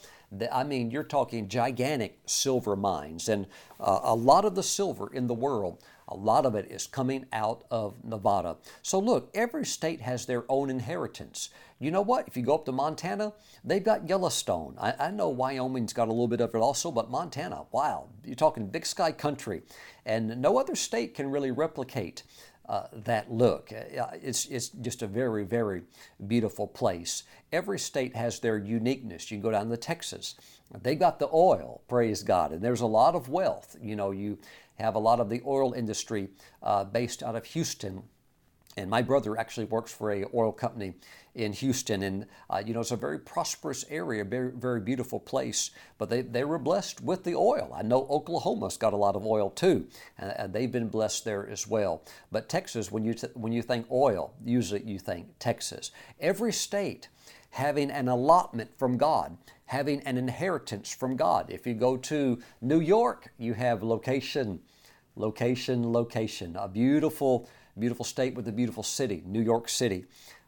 [0.52, 3.28] I mean, you're talking gigantic silver mines.
[3.28, 3.46] And
[3.80, 7.26] uh, a lot of the silver in the world, a lot of it is coming
[7.32, 8.56] out of Nevada.
[8.82, 11.50] So look, every state has their own inheritance.
[11.78, 12.28] You know what?
[12.28, 13.32] If you go up to Montana,
[13.64, 14.76] they've got Yellowstone.
[14.78, 18.34] I, I know Wyoming's got a little bit of it also, but Montana, wow, you're
[18.34, 19.62] talking big sky country.
[20.04, 22.22] And no other state can really replicate
[22.70, 23.72] uh, that look.
[23.72, 25.82] Uh, it's, it's just a very, very
[26.28, 27.24] beautiful place.
[27.52, 29.28] Every state has their uniqueness.
[29.28, 30.36] You can go down to Texas.
[30.80, 33.76] They got the oil, praise God, and there's a lot of wealth.
[33.82, 34.38] You know, you
[34.78, 36.28] have a lot of the oil industry
[36.62, 38.04] uh, based out of Houston
[38.76, 40.94] and my brother actually works for a oil company
[41.34, 45.70] in Houston, and uh, you know it's a very prosperous area, very very beautiful place.
[45.98, 47.72] But they, they were blessed with the oil.
[47.74, 49.86] I know Oklahoma's got a lot of oil too,
[50.18, 52.02] and, they've been blessed there as well.
[52.32, 55.92] But Texas, when you when you think oil, usually you think Texas.
[56.18, 57.08] Every state
[57.50, 61.50] having an allotment from God, having an inheritance from God.
[61.50, 64.60] If you go to New York, you have location,
[65.16, 70.04] location, location, a beautiful beautiful state with a beautiful city, New York City.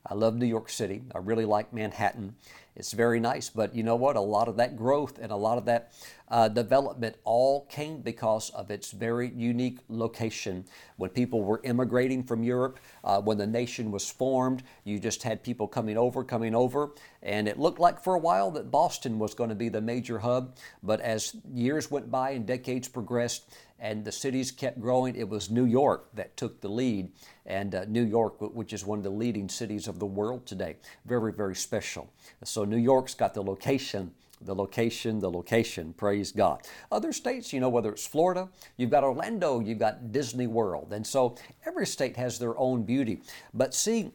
[0.07, 1.03] I love New York City.
[1.15, 2.35] I really like Manhattan.
[2.75, 4.17] It's very nice, but you know what?
[4.17, 5.93] A lot of that growth and a lot of that
[6.29, 10.65] uh, development all came because of its very unique location.
[10.97, 15.43] When people were immigrating from Europe, uh, when the nation was formed, you just had
[15.43, 19.35] people coming over, coming over, and it looked like for a while that Boston was
[19.35, 20.57] going to be the major hub.
[20.83, 25.17] But as years went by and decades progressed, and the cities kept growing.
[25.17, 27.11] It was New York that took the lead,
[27.45, 30.77] and uh, New York, which is one of the leading cities of the world today,
[31.05, 32.09] very, very special.
[32.45, 34.13] So New York's got the location
[34.45, 35.93] the location, the location.
[35.93, 36.63] Praise God.
[36.91, 40.93] Other states, you know, whether it's Florida, you've got Orlando, you've got Disney World.
[40.93, 43.23] And so every state has their own beauty.
[43.55, 44.11] But see,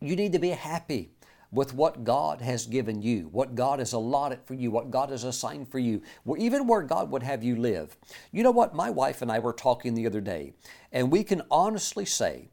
[0.00, 1.12] you need to be happy
[1.50, 5.24] with what God has given you, what God has allotted for you, what God has
[5.24, 6.02] assigned for you,
[6.36, 7.96] even where God would have you live.
[8.32, 8.74] You know what?
[8.74, 10.52] My wife and I were talking the other day,
[10.92, 12.48] and we can honestly say,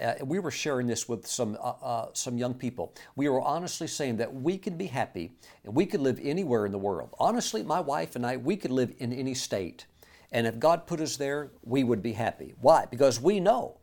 [0.00, 2.94] uh, we were sharing this with some uh, uh, some young people.
[3.16, 5.32] We were honestly saying that we can be happy
[5.64, 7.14] and we could live anywhere in the world.
[7.18, 9.86] Honestly, my wife and I, we could live in any state,
[10.32, 12.54] and if God put us there, we would be happy.
[12.60, 12.86] Why?
[12.90, 13.76] Because we know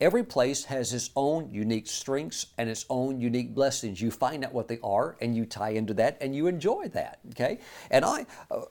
[0.00, 4.00] Every place has its own unique strengths and its own unique blessings.
[4.00, 7.18] You find out what they are and you tie into that and you enjoy that.
[7.30, 7.58] Okay?
[7.90, 8.62] And I, uh,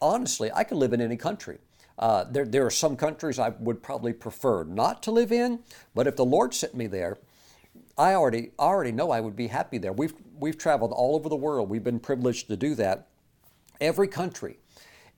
[0.00, 1.58] honestly, I could live in any country.
[1.98, 5.60] Uh, there, there are some countries I would probably prefer not to live in,
[5.94, 7.18] but if the Lord sent me there,
[7.98, 9.92] I already already know I would be happy there.
[9.92, 11.68] We've we've traveled all over the world.
[11.68, 13.08] We've been privileged to do that.
[13.80, 14.58] Every country,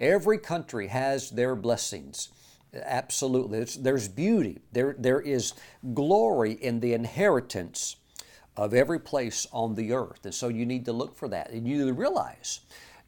[0.01, 2.31] every country has their blessings.
[2.75, 3.59] Absolutely.
[3.59, 4.61] It's, there's beauty.
[4.73, 5.53] There, there is
[5.93, 7.97] glory in the inheritance
[8.57, 10.25] of every place on the earth.
[10.25, 11.51] And so you need to look for that.
[11.51, 12.61] And you need to realize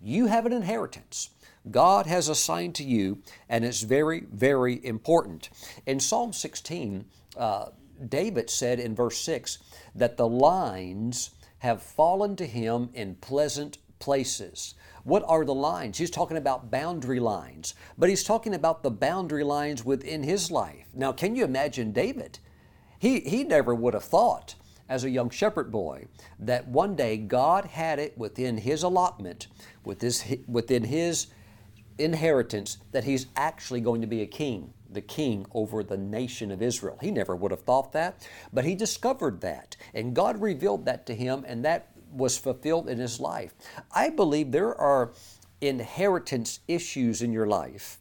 [0.03, 1.31] you have an inheritance.
[1.71, 5.49] God has assigned to you, and it's very, very important.
[5.87, 7.07] In Psalm 16,
[7.39, 7.67] uh,
[8.07, 9.59] David said in verse 6
[9.95, 14.75] that the lines have fallen to him in pleasant places.
[15.05, 15.99] What are the lines?
[15.99, 20.87] He's talking about boundary lines, but he's talking about the boundary lines within his life.
[20.95, 22.39] Now, can you imagine David?
[22.99, 24.55] He, he never would have thought
[24.89, 26.07] as a young shepherd boy
[26.39, 29.47] that one day God had it within his allotment,
[29.85, 31.27] with his, within his
[31.99, 36.63] inheritance, that he's actually going to be a king, the king over the nation of
[36.63, 36.99] Israel.
[37.03, 41.15] He never would have thought that, but he discovered that, and God revealed that to
[41.15, 43.55] him, and that was fulfilled in his life.
[43.93, 45.13] I believe there are
[45.61, 47.99] inheritance issues in your life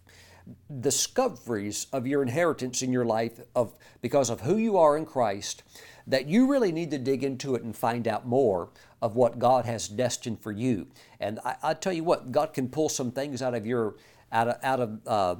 [0.81, 5.63] discoveries of your inheritance in your life of because of who you are in Christ
[6.07, 8.69] that you really need to dig into it and find out more
[9.01, 10.87] of what God has destined for you.
[11.19, 13.95] And I, I tell you what, God can pull some things out of your
[14.31, 15.35] out of, out of uh,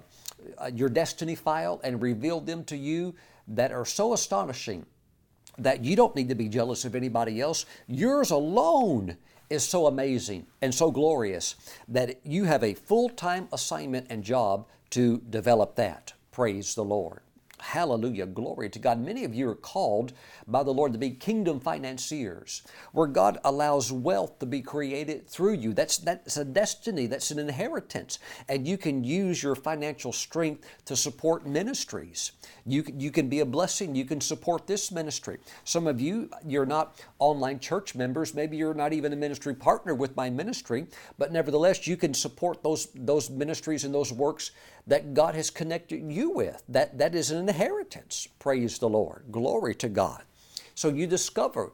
[0.73, 3.15] your destiny file and reveal them to you
[3.47, 4.85] that are so astonishing
[5.57, 7.65] that you don't need to be jealous of anybody else.
[7.87, 9.17] Yours alone
[9.49, 11.55] is so amazing and so glorious
[11.87, 16.13] that you have a full time assignment and job to develop that.
[16.31, 17.21] Praise the Lord.
[17.63, 18.25] Hallelujah.
[18.25, 18.99] Glory to God.
[18.99, 20.11] Many of you are called
[20.47, 22.61] by the Lord to be kingdom financiers,
[22.91, 25.73] where God allows wealth to be created through you.
[25.73, 28.19] That's, that's a destiny, that's an inheritance.
[28.49, 32.33] And you can use your financial strength to support ministries.
[32.65, 33.95] You, you can be a blessing.
[33.95, 35.37] You can support this ministry.
[35.63, 38.33] Some of you, you're not online church members.
[38.33, 40.87] Maybe you're not even a ministry partner with my ministry,
[41.17, 44.51] but nevertheless, you can support those, those ministries and those works
[44.87, 46.63] that God has connected you with.
[46.67, 48.27] That, that is an inheritance.
[48.39, 49.25] Praise the Lord.
[49.31, 50.23] Glory to God.
[50.75, 51.71] So you discover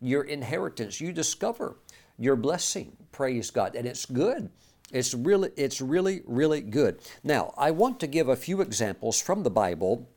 [0.00, 1.00] your inheritance.
[1.00, 1.76] You discover
[2.18, 2.96] your blessing.
[3.10, 3.74] Praise God.
[3.74, 4.50] And it's good.
[4.92, 7.00] It's really, it's really, really good.
[7.24, 10.08] Now, I want to give a few examples from the Bible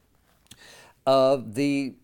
[1.05, 1.95] of the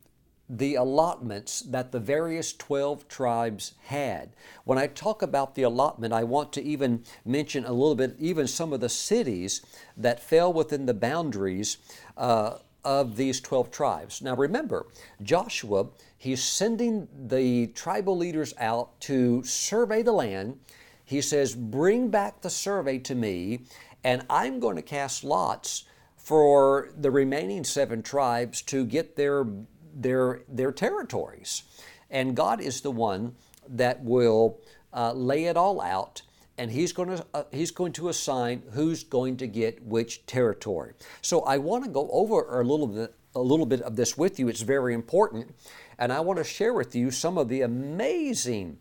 [0.53, 4.31] the allotments that the various 12 tribes had.
[4.65, 8.47] When I talk about the allotment, I want to even mention a little bit, even
[8.47, 9.61] some of the cities
[9.95, 11.77] that fell within the boundaries
[12.17, 14.21] uh, of these 12 tribes.
[14.21, 14.87] Now remember,
[15.23, 15.87] Joshua,
[16.17, 20.59] he's sending the tribal leaders out to survey the land.
[21.05, 23.61] He says, Bring back the survey to me,
[24.03, 25.85] and I'm going to cast lots
[26.17, 29.45] for the remaining seven tribes to get their
[29.93, 31.63] their, their territories.
[32.09, 33.35] And God is the one
[33.67, 34.59] that will
[34.93, 36.21] uh, lay it all out
[36.61, 40.93] and he's going to uh, he's going to assign who's going to get which territory.
[41.21, 44.37] So I want to go over a little bit a little bit of this with
[44.39, 44.47] you.
[44.47, 45.55] It's very important,
[45.97, 48.77] and I want to share with you some of the amazing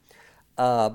[0.58, 0.90] uh,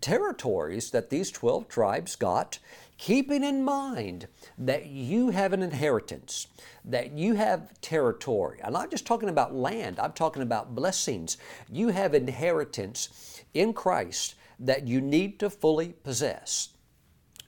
[0.00, 2.60] territories that these twelve tribes got
[2.98, 4.28] keeping in mind
[4.58, 6.46] that you have an inheritance,
[6.84, 8.60] that you have territory.
[8.62, 11.36] I'm not just talking about land, I'm talking about blessings.
[11.70, 16.68] You have inheritance in Christ that you need to fully possess.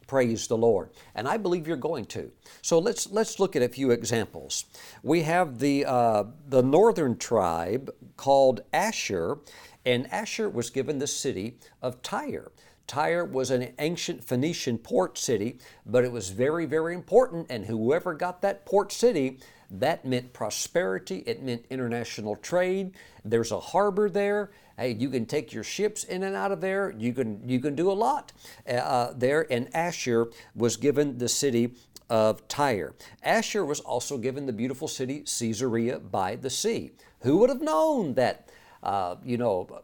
[0.07, 0.90] Praise the Lord.
[1.14, 2.30] And I believe you're going to.
[2.62, 4.66] So let's, let's look at a few examples.
[5.03, 9.38] We have the, uh, the northern tribe called Asher,
[9.86, 12.51] and Asher was given the city of Tyre.
[12.87, 18.14] Tyre was an ancient Phoenician port city, but it was very, very important, and whoever
[18.14, 19.39] got that port city,
[19.70, 22.93] that meant prosperity, it meant international trade.
[23.24, 24.51] There's a harbor there.
[24.76, 26.95] Hey, you can take your ships in and out of there.
[26.97, 28.32] You can, you can do a lot
[28.68, 29.47] uh, there.
[29.51, 31.74] And Asher was given the city
[32.11, 32.95] of Tyre.
[33.22, 36.93] Asher was also given the beautiful city Caesarea by the sea.
[37.20, 38.51] Who would have known that,
[38.82, 39.82] uh, you know,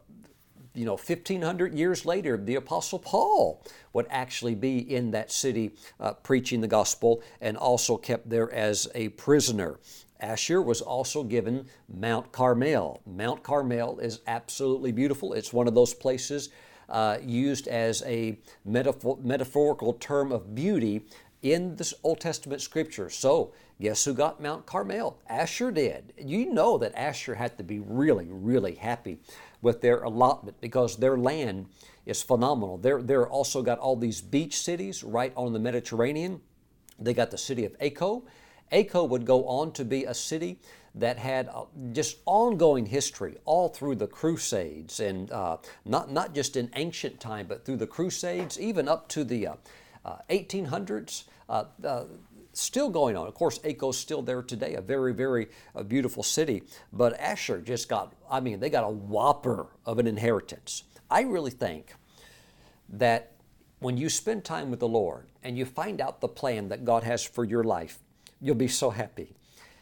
[0.73, 3.63] you know, 1500 years later, the Apostle Paul
[3.93, 8.87] would actually be in that city uh, preaching the gospel and also kept there as
[8.95, 9.79] a prisoner.
[10.21, 13.01] Asher was also given Mount Carmel.
[13.05, 15.33] Mount Carmel is absolutely beautiful.
[15.33, 16.49] It's one of those places
[16.87, 21.01] uh, used as a metaphor- metaphorical term of beauty
[21.41, 23.09] in the Old Testament scripture.
[23.09, 25.17] So, guess who got Mount Carmel?
[25.27, 26.13] Asher did.
[26.17, 29.17] You know that Asher had to be really, really happy
[29.61, 31.67] with their allotment because their land
[32.05, 32.77] is phenomenal.
[32.77, 36.41] They're, they're also got all these beach cities right on the Mediterranean.
[36.99, 38.23] They got the city of Aco.
[38.71, 40.59] Aco would go on to be a city
[40.95, 46.57] that had uh, just ongoing history all through the Crusades, and uh, not, not just
[46.57, 49.55] in ancient time, but through the Crusades, even up to the uh,
[50.29, 51.25] 1800s.
[51.49, 52.05] Uh, uh,
[52.53, 53.27] still going on.
[53.27, 56.63] Of course, Acco's still there today, a very, very uh, beautiful city.
[56.91, 60.83] But Asher just got, I mean, they got a whopper of an inheritance.
[61.09, 61.93] I really think
[62.89, 63.33] that
[63.79, 67.03] when you spend time with the Lord and you find out the plan that God
[67.03, 67.99] has for your life,
[68.39, 69.35] you'll be so happy.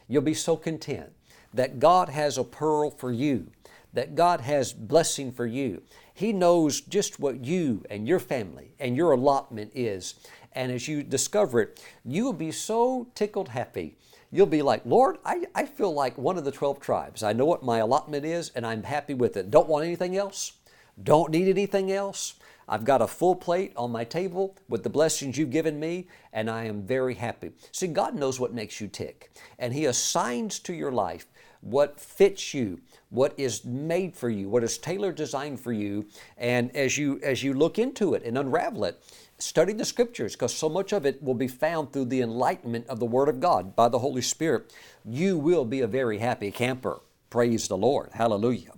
[0.07, 1.11] You'll be so content
[1.53, 3.47] that God has a pearl for you,
[3.93, 5.81] that God has blessing for you.
[6.13, 10.15] He knows just what you and your family and your allotment is.
[10.53, 13.95] And as you discover it, you will be so tickled happy.
[14.31, 17.23] You'll be like, Lord, I, I feel like one of the 12 tribes.
[17.23, 19.49] I know what my allotment is and I'm happy with it.
[19.49, 20.53] Don't want anything else.
[21.01, 22.35] Don't need anything else.
[22.69, 26.49] I've got a full plate on my table with the blessings you've given me, and
[26.49, 27.51] I am very happy.
[27.71, 31.25] See, God knows what makes you tick, and He assigns to your life
[31.61, 32.79] what fits you,
[33.09, 36.05] what is made for you, what is tailored designed for you.
[36.37, 39.01] And as you as you look into it and unravel it,
[39.39, 42.99] study the scriptures because so much of it will be found through the enlightenment of
[42.99, 44.73] the Word of God by the Holy Spirit.
[45.05, 47.01] You will be a very happy camper.
[47.29, 48.09] Praise the Lord.
[48.13, 48.73] Hallelujah.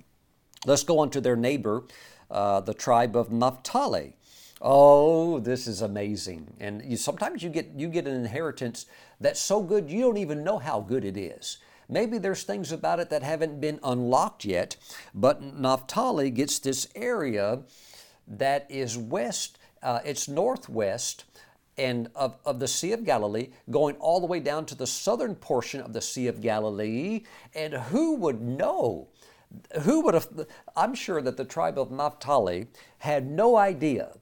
[0.66, 1.84] Let's go on to their neighbor,
[2.30, 4.16] uh, the tribe of Naphtali.
[4.62, 6.53] Oh, this is amazing.
[6.59, 8.86] And you, sometimes you get, you get an inheritance
[9.20, 11.57] that's so good you don't even know how good it is.
[11.89, 14.78] Maybe there's things about it that haven't been unlocked yet,
[15.14, 17.64] but Naphtali gets this area
[18.28, 21.25] that is west, uh, it's northwest
[21.77, 25.36] and of, of the Sea of Galilee, going all the way down to the southern
[25.36, 27.23] portion of the Sea of Galilee.
[27.55, 29.07] And who would know?
[29.82, 30.27] Who would have?
[30.75, 32.67] I'm sure that the tribe of Naphtali
[32.99, 34.13] had no idea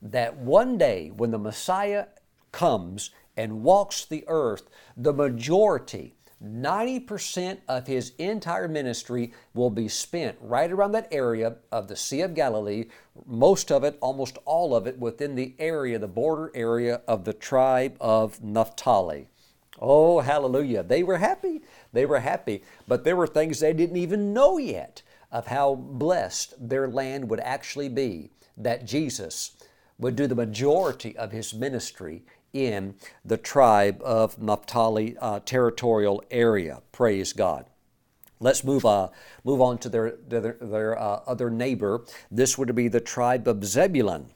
[0.00, 2.06] that one day when the Messiah
[2.52, 10.36] comes and walks the earth, the majority 90% of his entire ministry will be spent
[10.40, 12.84] right around that area of the Sea of Galilee,
[13.26, 17.32] most of it, almost all of it, within the area, the border area of the
[17.32, 19.26] tribe of Naphtali.
[19.80, 20.82] Oh, hallelujah.
[20.82, 21.62] They were happy.
[21.92, 22.62] They were happy.
[22.86, 27.40] But there were things they didn't even know yet of how blessed their land would
[27.40, 29.56] actually be, that Jesus
[29.98, 32.22] would do the majority of his ministry
[32.52, 32.94] in
[33.24, 36.82] the tribe of Naphtali uh, territorial area.
[36.92, 37.66] Praise God.
[38.40, 39.08] Let's move, uh,
[39.44, 42.04] move on to their, their, their uh, other neighbor.
[42.30, 44.26] This would be the tribe of Zebulun.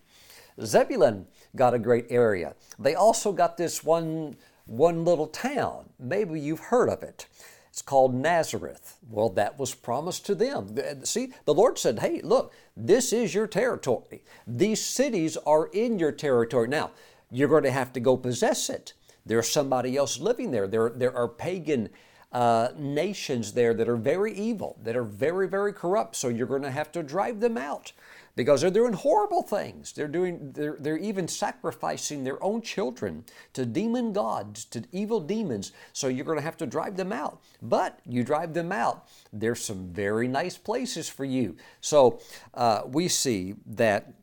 [0.61, 2.55] Zebulun got a great area.
[2.79, 4.37] They also got this one,
[4.67, 5.91] one little town.
[5.99, 7.27] Maybe you've heard of it.
[7.71, 8.99] It's called Nazareth.
[9.09, 10.77] Well, that was promised to them.
[11.05, 14.25] See, the Lord said, hey, look, this is your territory.
[14.47, 16.69] These cities are in your territory.
[16.69, 16.91] Now,
[17.33, 18.93] you're going to have to go possess it.
[19.25, 20.69] There's somebody else living there.
[20.69, 21.89] There, there are pagan
[22.33, 26.17] uh, nations there that are very evil, that are very, very corrupt.
[26.17, 27.93] So you're going to have to drive them out
[28.35, 29.93] because they're doing horrible things.
[29.93, 35.73] They're doing, they're, they're even sacrificing their own children to demon gods, to evil demons.
[35.93, 37.41] So you're going to have to drive them out.
[37.61, 41.57] But you drive them out, there's some very nice places for you.
[41.81, 42.21] So
[42.55, 44.15] uh, we see that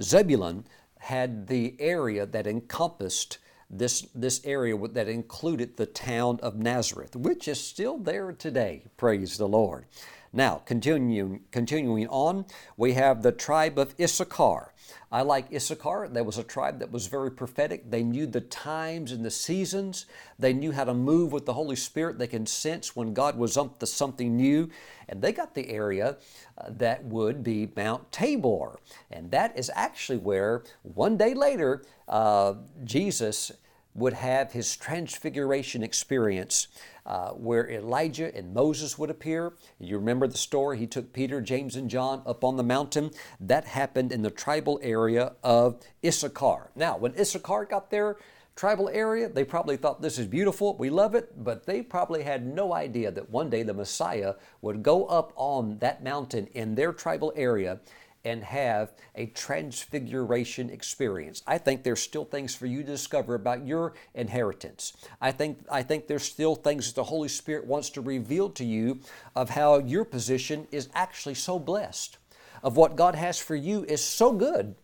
[0.00, 0.64] Zebulun
[1.02, 3.38] had the area that encompassed
[3.68, 8.84] this, this area that included the town of Nazareth, which is still there today.
[8.96, 9.86] Praise the Lord.
[10.32, 12.46] Now, continuing, continuing on,
[12.78, 14.72] we have the tribe of Issachar.
[15.10, 16.08] I like Issachar.
[16.10, 17.90] There was a tribe that was very prophetic.
[17.90, 20.06] They knew the times and the seasons.
[20.38, 22.18] They knew how to move with the Holy Spirit.
[22.18, 24.70] They can sense when God was up to something new.
[25.06, 26.16] And they got the area
[26.56, 28.78] uh, that would be Mount Tabor.
[29.10, 32.54] And that is actually where one day later, uh,
[32.84, 33.52] Jesus
[33.94, 36.68] would have his transfiguration experience
[37.06, 39.54] uh, where Elijah and Moses would appear.
[39.78, 40.78] You remember the story?
[40.78, 43.10] He took Peter, James, and John up on the mountain.
[43.40, 46.70] That happened in the tribal area of Issachar.
[46.76, 48.16] Now, when Issachar got there,
[48.54, 52.46] tribal area, they probably thought this is beautiful, we love it, but they probably had
[52.46, 56.92] no idea that one day the Messiah would go up on that mountain in their
[56.92, 57.80] tribal area
[58.24, 61.42] and have a transfiguration experience.
[61.46, 64.92] I think there's still things for you to discover about your inheritance.
[65.20, 68.64] I think, I think there's still things that the Holy Spirit wants to reveal to
[68.64, 69.00] you
[69.34, 72.18] of how your position is actually so blessed,
[72.62, 74.76] of what God has for you is so good,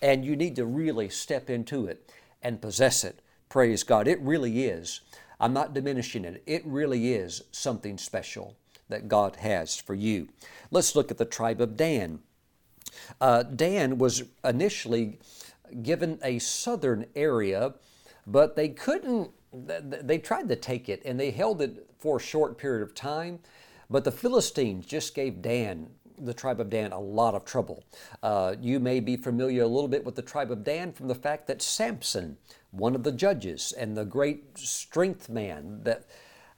[0.00, 2.10] and you need to really step into it
[2.42, 3.20] and possess it.
[3.48, 4.06] Praise God.
[4.06, 5.00] It really is.
[5.40, 6.42] I'm not diminishing it.
[6.46, 8.56] It really is something special
[8.88, 10.28] that God has for you.
[10.70, 12.20] Let's look at the tribe of Dan.
[13.20, 15.18] Uh, Dan was initially
[15.82, 17.74] given a southern area,
[18.26, 22.58] but they couldn't, they tried to take it and they held it for a short
[22.58, 23.38] period of time.
[23.90, 27.84] But the Philistines just gave Dan, the tribe of Dan, a lot of trouble.
[28.22, 31.14] Uh, you may be familiar a little bit with the tribe of Dan from the
[31.14, 32.36] fact that Samson,
[32.70, 36.04] one of the judges and the great strength man that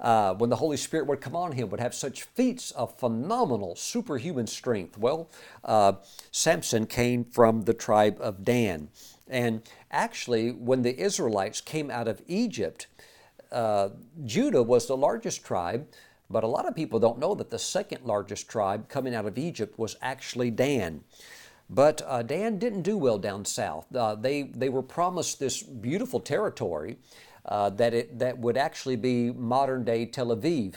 [0.00, 3.74] uh, when the Holy Spirit would come on him, would have such feats of phenomenal
[3.76, 4.98] superhuman strength.
[4.98, 5.30] Well,
[5.64, 5.94] uh,
[6.30, 8.88] Samson came from the tribe of Dan.
[9.28, 12.86] And actually, when the Israelites came out of Egypt,
[13.50, 13.90] uh,
[14.24, 15.88] Judah was the largest tribe,
[16.28, 19.38] but a lot of people don't know that the second largest tribe coming out of
[19.38, 21.04] Egypt was actually Dan.
[21.68, 23.86] But uh, Dan didn't do well down south.
[23.94, 26.98] Uh, they, they were promised this beautiful territory,
[27.46, 30.74] uh, that, it, that would actually be modern day Tel Aviv.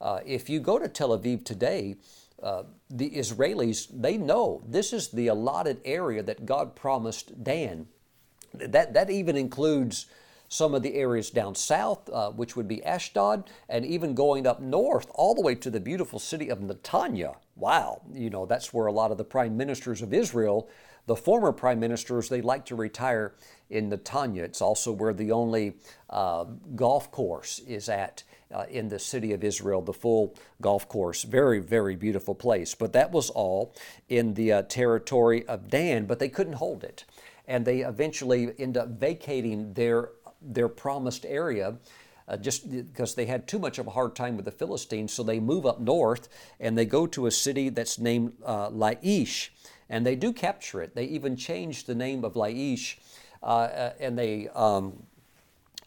[0.00, 1.96] Uh, if you go to Tel Aviv today,
[2.42, 7.86] uh, the Israelis, they know this is the allotted area that God promised Dan.
[8.54, 10.06] That, that even includes
[10.48, 14.60] some of the areas down south, uh, which would be Ashdod, and even going up
[14.60, 17.36] north all the way to the beautiful city of Netanya.
[17.56, 20.68] Wow, you know, that's where a lot of the prime ministers of Israel,
[21.06, 23.34] the former prime ministers, they like to retire
[23.70, 24.42] in Netanya.
[24.42, 25.74] It's also where the only
[26.10, 26.44] uh,
[26.74, 28.22] golf course is at.
[28.54, 31.22] Uh, in the city of Israel, the full golf course.
[31.22, 32.74] Very, very beautiful place.
[32.74, 33.74] But that was all
[34.10, 37.06] in the uh, territory of Dan, but they couldn't hold it.
[37.48, 40.10] And they eventually end up vacating their
[40.42, 41.76] their promised area.
[42.28, 45.22] Uh, just because they had too much of a hard time with the Philistines, so
[45.22, 46.28] they move up north
[46.60, 49.48] and they go to a city that's named uh, Laish,
[49.92, 50.94] and they do capture it.
[50.94, 52.96] They even change the name of Laish,
[53.42, 55.04] uh, uh and they um,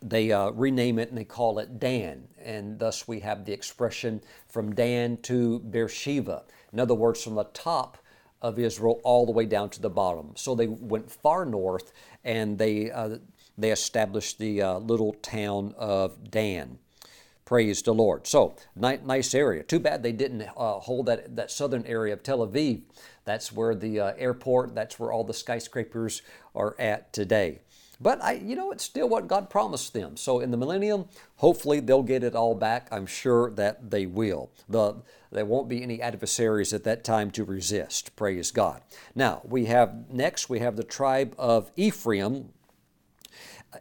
[0.02, 4.22] they uh, rename it and they call it Dan, and thus we have the expression
[4.48, 6.44] from Dan to Beersheba.
[6.72, 7.98] In other words, from the top
[8.44, 10.34] of Israel all the way down to the bottom.
[10.36, 11.92] So they went far north,
[12.24, 13.18] and they uh,
[13.58, 16.78] they established the uh, little town of Dan.
[17.46, 18.26] Praise the Lord.
[18.26, 19.62] So, ni- nice area.
[19.62, 22.82] Too bad they didn't uh, hold that, that southern area of Tel Aviv.
[23.26, 26.22] That's where the uh, airport, that's where all the skyscrapers
[26.54, 27.60] are at today.
[28.00, 30.18] But I, you know, it's still what God promised them.
[30.18, 31.06] So in the millennium,
[31.38, 32.88] hopefully they'll get it all back.
[32.92, 34.52] I'm sure that they will.
[34.68, 34.96] The,
[35.32, 38.16] there won't be any adversaries at that time to resist.
[38.16, 38.82] Praise God.
[39.16, 42.50] Now we have next we have the tribe of Ephraim,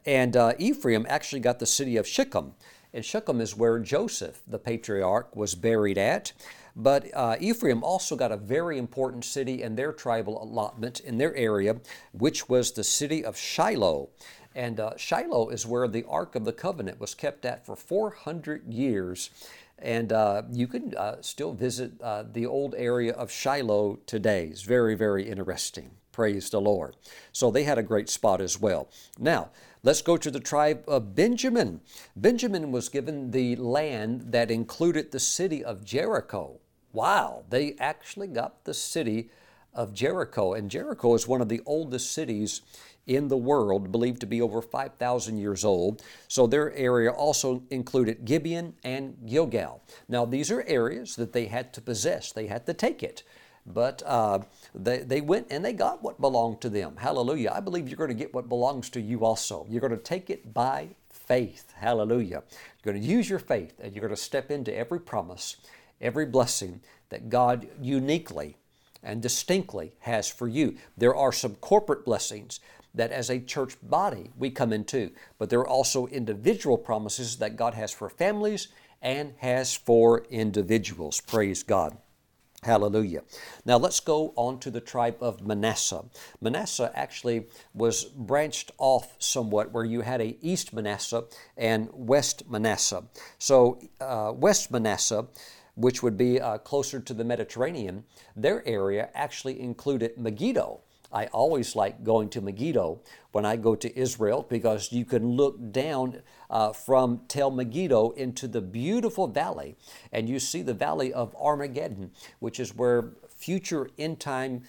[0.06, 2.54] and uh, Ephraim actually got the city of Shechem.
[2.92, 6.32] And Shechem is where Joseph, the patriarch, was buried at.
[6.76, 11.34] But uh, Ephraim also got a very important city in their tribal allotment in their
[11.36, 11.76] area,
[12.12, 14.08] which was the city of Shiloh.
[14.54, 18.72] And uh, Shiloh is where the Ark of the Covenant was kept at for 400
[18.72, 19.30] years.
[19.78, 24.46] And uh, you can uh, still visit uh, the old area of Shiloh today.
[24.46, 25.90] It's very, very interesting.
[26.12, 26.96] Praise the Lord.
[27.32, 28.88] So they had a great spot as well.
[29.18, 29.50] Now,
[29.82, 31.80] let's go to the tribe of Benjamin.
[32.14, 36.60] Benjamin was given the land that included the city of Jericho.
[36.94, 39.28] Wow, they actually got the city
[39.74, 40.54] of Jericho.
[40.54, 42.62] And Jericho is one of the oldest cities
[43.06, 46.02] in the world, believed to be over 5,000 years old.
[46.28, 49.82] So their area also included Gibeon and Gilgal.
[50.08, 53.24] Now, these are areas that they had to possess, they had to take it.
[53.66, 54.40] But uh,
[54.74, 56.96] they, they went and they got what belonged to them.
[56.96, 57.50] Hallelujah.
[57.54, 59.66] I believe you're going to get what belongs to you also.
[59.68, 61.72] You're going to take it by faith.
[61.74, 62.42] Hallelujah.
[62.82, 65.56] You're going to use your faith and you're going to step into every promise,
[66.00, 68.56] every blessing that God uniquely
[69.02, 70.76] and distinctly has for you.
[70.96, 72.60] There are some corporate blessings
[72.94, 77.56] that as a church body we come into, but there are also individual promises that
[77.56, 78.68] God has for families
[79.02, 81.20] and has for individuals.
[81.20, 81.96] Praise God.
[82.62, 83.22] Hallelujah.
[83.66, 86.04] Now let's go on to the tribe of Manasseh.
[86.40, 91.24] Manasseh actually was branched off somewhat, where you had a East Manasseh
[91.58, 93.04] and West Manasseh.
[93.38, 95.26] So uh, West Manasseh,
[95.74, 98.04] which would be uh, closer to the Mediterranean,
[98.36, 100.80] their area actually included Megiddo.
[101.12, 103.00] I always like going to Megiddo
[103.30, 108.48] when I go to Israel because you can look down uh, from Tel Megiddo into
[108.48, 109.76] the beautiful valley
[110.10, 112.10] and you see the valley of Armageddon,
[112.40, 114.64] which is where future end time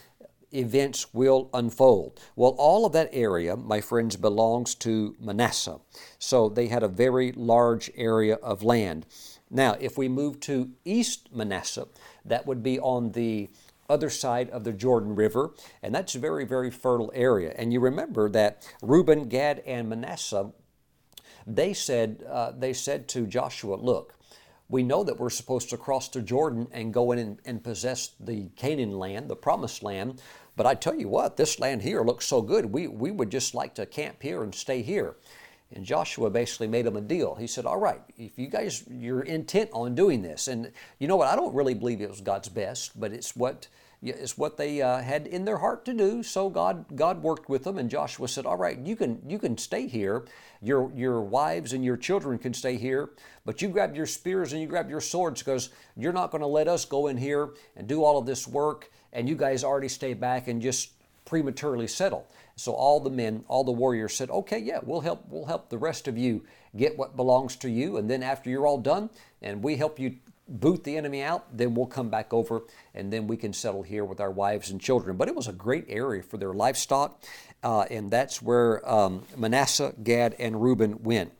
[0.57, 2.19] events will unfold.
[2.35, 5.79] Well, all of that area, my friends, belongs to Manasseh.
[6.19, 9.05] So they had a very large area of land.
[9.49, 11.87] Now, if we move to East Manasseh,
[12.25, 13.49] that would be on the
[13.89, 15.51] other side of the Jordan River,
[15.83, 17.53] and that's a very, very fertile area.
[17.55, 20.51] And you remember that Reuben, Gad, and Manasseh,
[21.45, 24.15] they said, uh, they said to Joshua, Look,
[24.67, 28.11] we know that we're supposed to cross the Jordan and go in and, and possess
[28.19, 30.21] the Canaan land, the promised land.
[30.55, 32.65] But I tell you what, this land here looks so good.
[32.65, 35.15] We, we would just like to camp here and stay here.
[35.73, 37.35] And Joshua basically made them a deal.
[37.35, 41.15] He said, All right, if you guys, you're intent on doing this, and you know
[41.17, 43.67] what, I don't really believe it was God's best, but it's what
[44.03, 46.21] it's what they uh, had in their heart to do.
[46.21, 49.57] So God, God worked with them, and Joshua said, "All right, you can you can
[49.57, 50.25] stay here.
[50.61, 53.09] Your your wives and your children can stay here,
[53.45, 56.47] but you grab your spears and you grab your swords because you're not going to
[56.47, 59.87] let us go in here and do all of this work, and you guys already
[59.89, 60.91] stay back and just
[61.25, 65.25] prematurely settle." So all the men, all the warriors said, "Okay, yeah, we'll help.
[65.29, 66.43] We'll help the rest of you
[66.77, 69.09] get what belongs to you, and then after you're all done,
[69.41, 72.61] and we help you boot the enemy out, then we'll come back over,
[72.93, 75.53] and then we can settle here with our wives and children." But it was a
[75.53, 77.23] great area for their livestock,
[77.63, 81.31] uh, and that's where um, Manasseh, Gad, and Reuben went.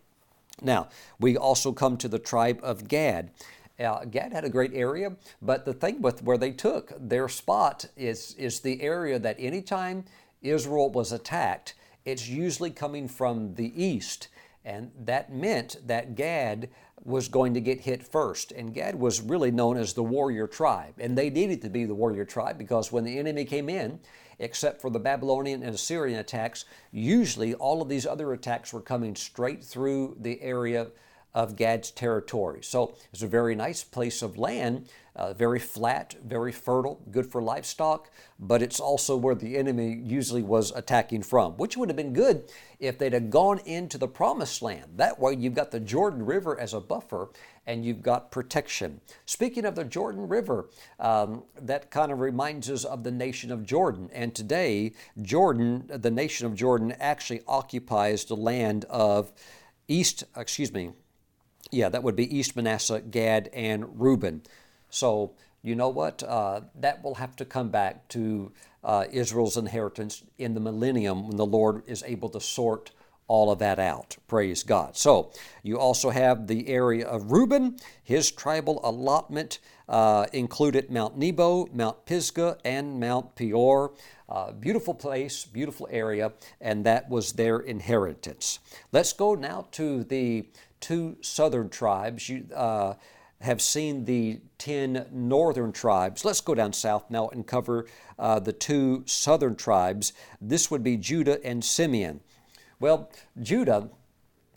[0.62, 0.88] Now
[1.20, 3.32] we also come to the tribe of Gad.
[3.80, 7.86] Uh, Gad had a great area, but the thing with where they took their spot
[7.98, 10.06] is is the area that anytime
[10.42, 11.74] Israel was attacked,
[12.06, 14.30] it's usually coming from the east.
[14.64, 16.70] And that meant that Gad
[17.04, 18.52] was going to get hit first.
[18.52, 20.96] And Gad was really known as the warrior tribe.
[20.98, 24.00] And they needed to be the warrior tribe because when the enemy came in,
[24.40, 29.16] except for the Babylonian and Assyrian attacks, usually all of these other attacks were coming
[29.16, 30.88] straight through the area
[31.36, 32.62] of Gad's territory.
[32.64, 37.42] So it's a very nice place of land, uh, very flat, very fertile, good for
[37.42, 38.10] livestock,
[38.40, 42.50] but it's also where the enemy usually was attacking from, which would have been good
[42.80, 44.86] if they'd have gone into the promised land.
[44.96, 47.30] That way you've got the Jordan River as a buffer
[47.68, 49.02] and you've got protection.
[49.26, 50.70] Speaking of the Jordan River,
[51.02, 54.10] um, that kind of reminds us of the nation of Jordan.
[54.14, 59.34] And today, Jordan, the nation of Jordan, actually occupies the land of
[59.88, 60.92] East, excuse me,
[61.72, 64.42] yeah, that would be East Manasseh, Gad, and Reuben.
[64.90, 66.24] So, you know what?
[66.24, 68.52] Uh, that will have to come back to
[68.84, 72.92] uh, Israel's inheritance in the millennium when the Lord is able to sort
[73.28, 74.18] all of that out.
[74.28, 74.96] Praise God.
[74.96, 75.32] So,
[75.64, 77.78] you also have the area of Reuben.
[78.04, 79.60] His tribal allotment
[79.90, 83.94] uh, included Mount Nebo, Mount Pisgah, and Mount Peor.
[84.28, 88.58] Uh, beautiful place, beautiful area, and that was their inheritance.
[88.92, 90.48] Let's go now to the
[90.86, 92.30] two southern tribes.
[92.30, 92.94] You uh,
[93.42, 96.24] have seen the 10 northern tribes.
[96.24, 97.88] Let's go down south now and cover
[98.20, 100.14] uh, the two southern tribes.
[100.40, 102.22] This would be Judah and Simeon.
[102.80, 103.10] Well,
[103.42, 103.90] Judah,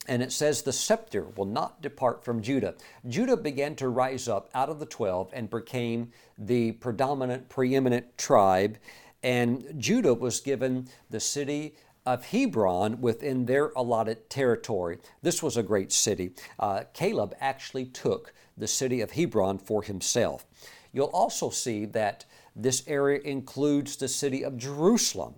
[0.06, 2.74] and it says, the scepter will not depart from Judah.
[3.08, 8.76] Judah began to rise up out of the 12 and became the predominant, preeminent tribe.
[9.22, 11.74] And Judah was given the city
[12.08, 14.96] of Hebron within their allotted territory.
[15.20, 16.30] This was a great city.
[16.58, 20.46] Uh, Caleb actually took the city of Hebron for himself.
[20.90, 22.24] You'll also see that
[22.56, 25.34] this area includes the city of Jerusalem.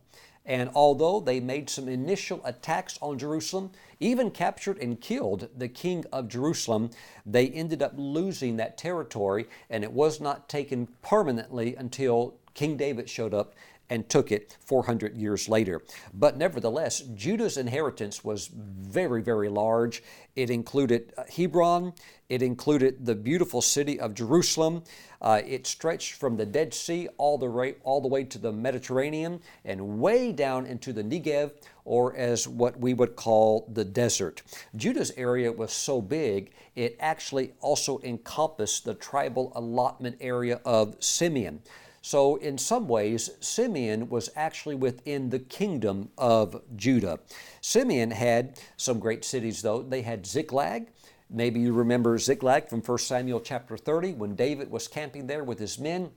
[0.46, 6.04] And although they made some initial attacks on Jerusalem, even captured and killed the king
[6.12, 6.90] of Jerusalem,
[7.26, 13.08] they ended up losing that territory, and it was not taken permanently until King David
[13.08, 13.54] showed up
[13.90, 15.82] and took it 400 years later.
[16.14, 20.02] But nevertheless, Judah's inheritance was very, very large.
[20.36, 21.92] It included uh, Hebron,
[22.28, 24.84] it included the beautiful city of Jerusalem.
[25.20, 28.52] Uh, it stretched from the Dead Sea all the, way, all the way to the
[28.52, 31.50] Mediterranean and way down into the Negev,
[31.84, 34.42] or as what we would call the desert.
[34.76, 41.60] Judah's area was so big, it actually also encompassed the tribal allotment area of Simeon.
[42.02, 47.20] So, in some ways, Simeon was actually within the kingdom of Judah.
[47.60, 49.82] Simeon had some great cities, though.
[49.82, 50.88] They had Ziklag.
[51.28, 55.58] Maybe you remember Ziklag from 1 Samuel chapter 30 when David was camping there with
[55.58, 56.10] his men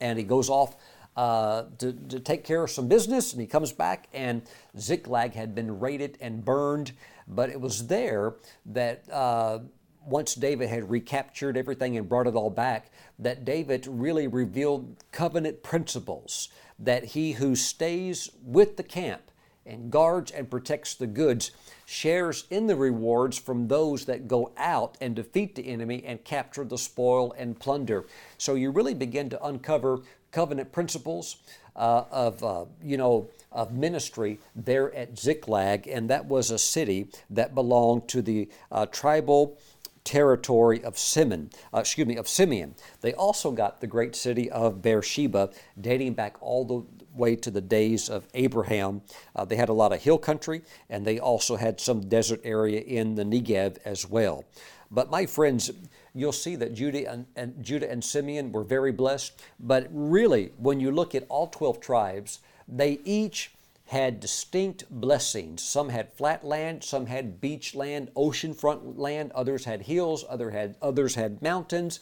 [0.00, 0.76] and he goes off
[1.16, 4.42] uh, to, to, take care of some business, and he comes back, and
[4.76, 6.92] Ziklag had been raided and burned.
[7.28, 8.34] But it was there
[8.66, 9.60] that uh,
[10.06, 15.62] once David had recaptured everything and brought it all back, that David really revealed covenant
[15.62, 16.48] principles
[16.78, 19.30] that he who stays with the camp
[19.66, 21.50] and guards and protects the goods
[21.86, 26.64] shares in the rewards from those that go out and defeat the enemy and capture
[26.64, 28.04] the spoil and plunder.
[28.38, 30.00] So you really begin to uncover
[30.30, 31.36] covenant principles
[31.76, 37.08] uh, of, uh, you know, of ministry there at Ziklag, and that was a city
[37.30, 39.58] that belonged to the uh, tribal
[40.04, 42.74] territory of Simeon, uh, excuse me, of Simeon.
[43.00, 45.50] They also got the great city of Beersheba,
[45.80, 46.82] dating back all the
[47.14, 49.02] way to the days of Abraham.
[49.34, 52.80] Uh, they had a lot of hill country, and they also had some desert area
[52.80, 54.44] in the Negev as well.
[54.90, 55.70] But my friends,
[56.14, 59.40] you'll see that Judah and, and, Judah and Simeon were very blessed.
[59.58, 63.53] But really, when you look at all 12 tribes, they each
[63.86, 65.62] had distinct blessings.
[65.62, 70.76] Some had flat land, some had beach land, oceanfront land, others had hills, other had,
[70.80, 72.00] others had mountains,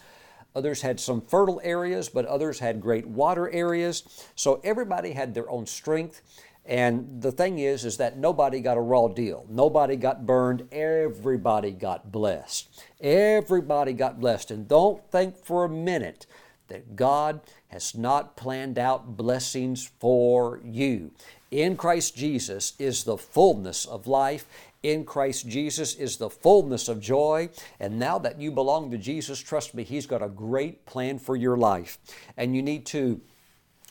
[0.54, 4.26] others had some fertile areas, but others had great water areas.
[4.36, 6.22] So everybody had their own strength.
[6.64, 9.44] And the thing is, is that nobody got a raw deal.
[9.48, 10.68] Nobody got burned.
[10.70, 12.84] Everybody got blessed.
[13.00, 14.52] Everybody got blessed.
[14.52, 16.26] And don't think for a minute
[16.68, 21.10] that God has not planned out blessings for you.
[21.52, 24.46] In Christ Jesus is the fullness of life.
[24.82, 27.50] In Christ Jesus is the fullness of joy.
[27.78, 31.36] And now that you belong to Jesus, trust me, He's got a great plan for
[31.36, 31.98] your life.
[32.38, 33.20] And you need to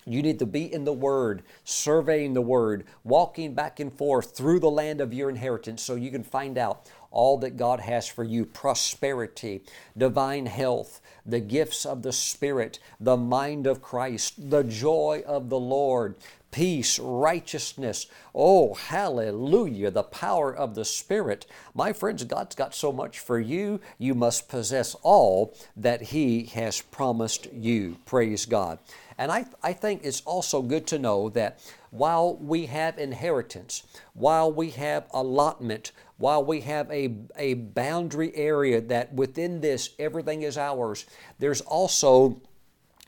[0.07, 4.59] you need to be in the Word, surveying the Word, walking back and forth through
[4.59, 8.23] the land of your inheritance so you can find out all that God has for
[8.23, 9.63] you prosperity,
[9.97, 15.59] divine health, the gifts of the Spirit, the mind of Christ, the joy of the
[15.59, 16.15] Lord,
[16.51, 18.07] peace, righteousness.
[18.35, 21.45] Oh, hallelujah, the power of the Spirit.
[21.73, 23.79] My friends, God's got so much for you.
[23.97, 27.97] You must possess all that He has promised you.
[28.05, 28.79] Praise God.
[29.17, 31.59] And I, I think it's also good to know that
[31.91, 33.83] while we have inheritance,
[34.13, 35.91] while we have allotment,
[36.21, 41.05] while we have a, a boundary area that within this everything is ours,
[41.39, 42.41] there's also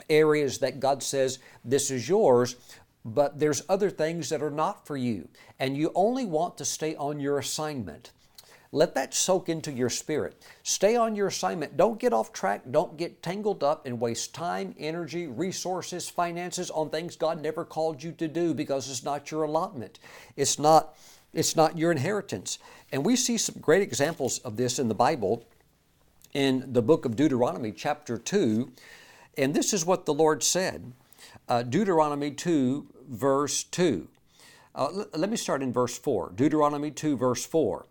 [0.10, 2.56] areas that God says, This is yours,
[3.06, 5.28] but there's other things that are not for you.
[5.60, 8.12] And you only want to stay on your assignment.
[8.72, 10.44] Let that soak into your spirit.
[10.64, 11.78] Stay on your assignment.
[11.78, 12.64] Don't get off track.
[12.72, 18.02] Don't get tangled up and waste time, energy, resources, finances on things God never called
[18.02, 20.00] you to do because it's not your allotment.
[20.36, 20.96] It's not
[21.34, 22.60] it's not your inheritance.
[22.94, 25.44] And we see some great examples of this in the Bible
[26.34, 28.72] in the book of Deuteronomy chapter 2.
[29.36, 30.94] And this is what the Lord said.
[31.50, 34.08] Uh, Deuteronomy 2 verse 2.
[34.76, 36.34] Uh, l- let me start in verse 4.
[36.36, 37.88] Deuteronomy 2 verse 4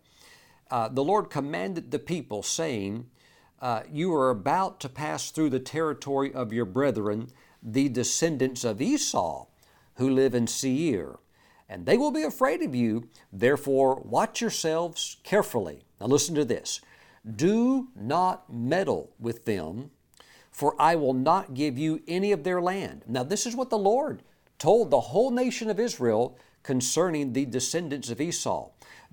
[0.71, 3.05] uh, the Lord commanded the people, saying,
[3.61, 7.27] uh, You are about to pass through the territory of your brethren,
[7.61, 9.45] the descendants of Esau,
[9.97, 11.19] who live in Seir,
[11.73, 13.09] and they will be afraid of you.
[13.31, 15.85] Therefore, watch yourselves carefully.
[15.99, 16.81] Now, listen to this
[17.35, 19.89] Do not meddle with them,
[20.51, 23.01] for I will not give you any of their land.
[23.07, 24.21] Now, this is what the Lord
[24.59, 28.69] told the whole nation of Israel concerning the descendants of Esau.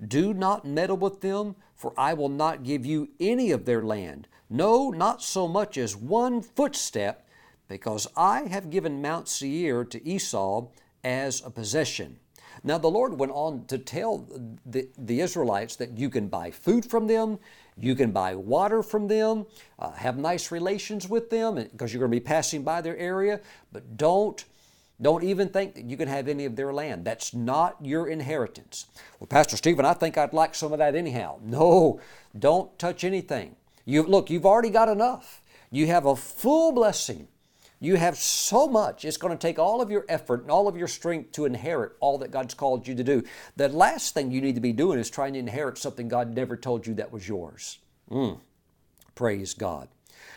[0.07, 4.27] Do not meddle with them, for I will not give you any of their land,
[4.51, 7.27] no, not so much as one footstep,
[7.67, 10.67] because I have given Mount Seir to Esau
[11.03, 12.19] as a possession.
[12.63, 14.27] Now, the Lord went on to tell
[14.65, 17.39] the, the Israelites that you can buy food from them,
[17.77, 19.47] you can buy water from them,
[19.79, 23.39] uh, have nice relations with them, because you're going to be passing by their area,
[23.71, 24.45] but don't
[25.01, 27.05] don't even think that you can have any of their land.
[27.05, 28.85] That's not your inheritance.
[29.19, 31.39] Well, Pastor Stephen, I think I'd like some of that anyhow.
[31.43, 31.99] No,
[32.37, 33.55] don't touch anything.
[33.83, 35.41] You look, you've already got enough.
[35.71, 37.27] You have a full blessing.
[37.81, 39.03] You have so much.
[39.03, 41.93] It's going to take all of your effort and all of your strength to inherit
[41.99, 43.23] all that God's called you to do.
[43.57, 46.55] The last thing you need to be doing is trying to inherit something God never
[46.55, 47.79] told you that was yours.
[48.09, 48.39] Mm.
[49.15, 49.89] Praise God.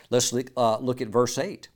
[0.09, 1.69] Let's look, uh, look at verse 8.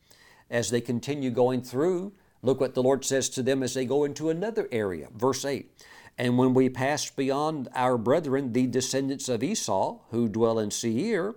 [0.49, 2.11] As they continue going through
[2.41, 5.09] Look what the Lord says to them as they go into another area.
[5.15, 5.69] Verse 8
[6.17, 11.35] And when we passed beyond our brethren, the descendants of Esau, who dwell in Seir,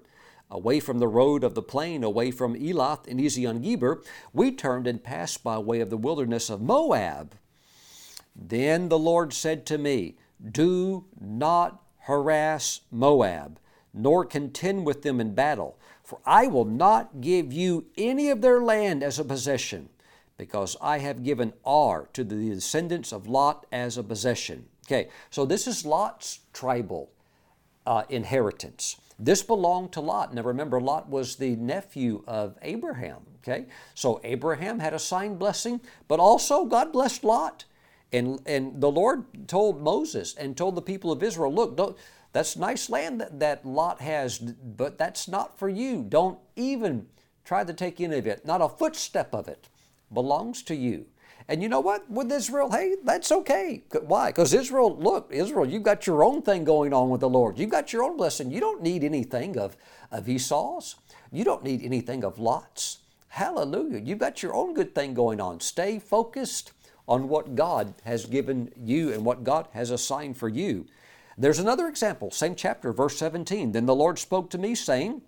[0.53, 4.87] away from the road of the plain, away from Elath and Ezion Geber, we turned
[4.87, 7.35] and passed by way of the wilderness of Moab.
[8.37, 13.59] Then the Lord said to me, Do not harass Moab,
[13.95, 18.61] nor contend with them in battle, for I will not give you any of their
[18.61, 19.89] land as a possession
[20.37, 24.67] because I have given Ar to the descendants of Lot as a possession.
[24.87, 27.11] Okay, so this is Lot's tribal
[27.87, 28.97] uh, inheritance.
[29.25, 30.35] This belonged to Lot.
[30.35, 33.21] Now remember, Lot was the nephew of Abraham.
[33.39, 37.65] Okay, so Abraham had a sign blessing, but also God blessed Lot.
[38.13, 41.97] And, and the Lord told Moses and told the people of Israel, look, don't,
[42.33, 46.03] that's nice land that, that Lot has, but that's not for you.
[46.03, 47.07] Don't even
[47.45, 49.69] try to take any of it, not a footstep of it
[50.13, 51.07] belongs to you.
[51.49, 52.09] And you know what?
[52.11, 53.83] With Israel, hey, that's okay.
[54.03, 54.31] Why?
[54.31, 57.59] Because Israel, look, Israel, you've got your own thing going on with the Lord.
[57.59, 58.51] You've got your own blessing.
[58.51, 59.77] You don't need anything of,
[60.11, 60.97] of Esau's.
[61.31, 62.99] You don't need anything of Lot's.
[63.29, 63.99] Hallelujah.
[63.99, 65.61] You've got your own good thing going on.
[65.61, 66.73] Stay focused
[67.09, 70.87] on what God has given you and what God has assigned for you.
[71.39, 73.73] There's another example, same chapter, verse 17.
[73.73, 75.23] Then the Lord spoke to me, saying,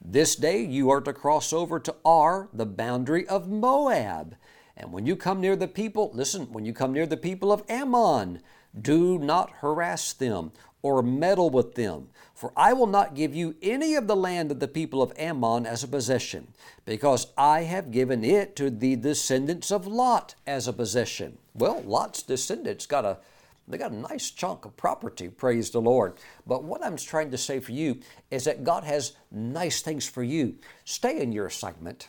[0.00, 4.36] this day you are to cross over to Ar, the boundary of Moab.
[4.78, 7.64] And when you come near the people, listen, when you come near the people of
[7.68, 8.40] Ammon,
[8.80, 10.52] do not harass them
[10.82, 14.60] or meddle with them, for I will not give you any of the land of
[14.60, 16.46] the people of Ammon as a possession,
[16.84, 21.38] because I have given it to the descendants of Lot as a possession.
[21.54, 23.18] Well, Lot's descendants got a
[23.66, 26.14] they got a nice chunk of property, praise the Lord.
[26.46, 28.00] But what I'm trying to say for you
[28.30, 30.54] is that God has nice things for you.
[30.86, 32.08] Stay in your assignment,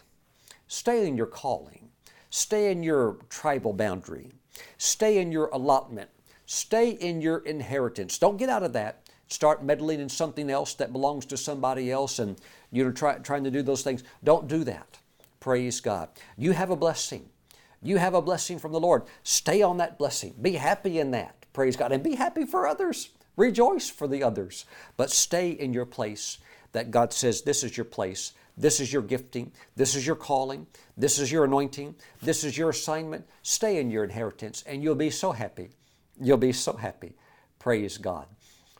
[0.69, 1.78] stay in your calling,
[2.29, 4.31] stay in your tribal boundary,
[4.77, 6.09] stay in your allotment,
[6.45, 8.17] stay in your inheritance.
[8.17, 9.03] Don't get out of that.
[9.27, 12.37] Start meddling in something else that belongs to somebody else and
[12.71, 14.03] you're try, trying to do those things.
[14.23, 14.97] Don't do that.
[15.39, 16.09] Praise God.
[16.37, 17.29] You have a blessing.
[17.81, 19.03] You have a blessing from the Lord.
[19.23, 20.33] Stay on that blessing.
[20.41, 21.45] Be happy in that.
[21.53, 21.91] Praise God.
[21.91, 23.09] And be happy for others.
[23.37, 24.65] Rejoice for the others.
[24.97, 26.39] But stay in your place
[26.73, 28.33] that God says, This is your place.
[28.59, 29.53] This is your gifting.
[29.77, 30.67] This is your calling.
[30.97, 31.95] This is your anointing.
[32.21, 33.25] This is your assignment.
[33.41, 35.69] Stay in your inheritance and you'll be so happy.
[36.19, 37.15] You'll be so happy.
[37.57, 38.27] Praise God.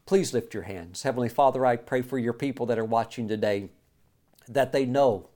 [0.06, 1.04] Please lift your hands.
[1.04, 3.70] Heavenly Father, I pray for your people that are watching today
[4.50, 5.30] that they know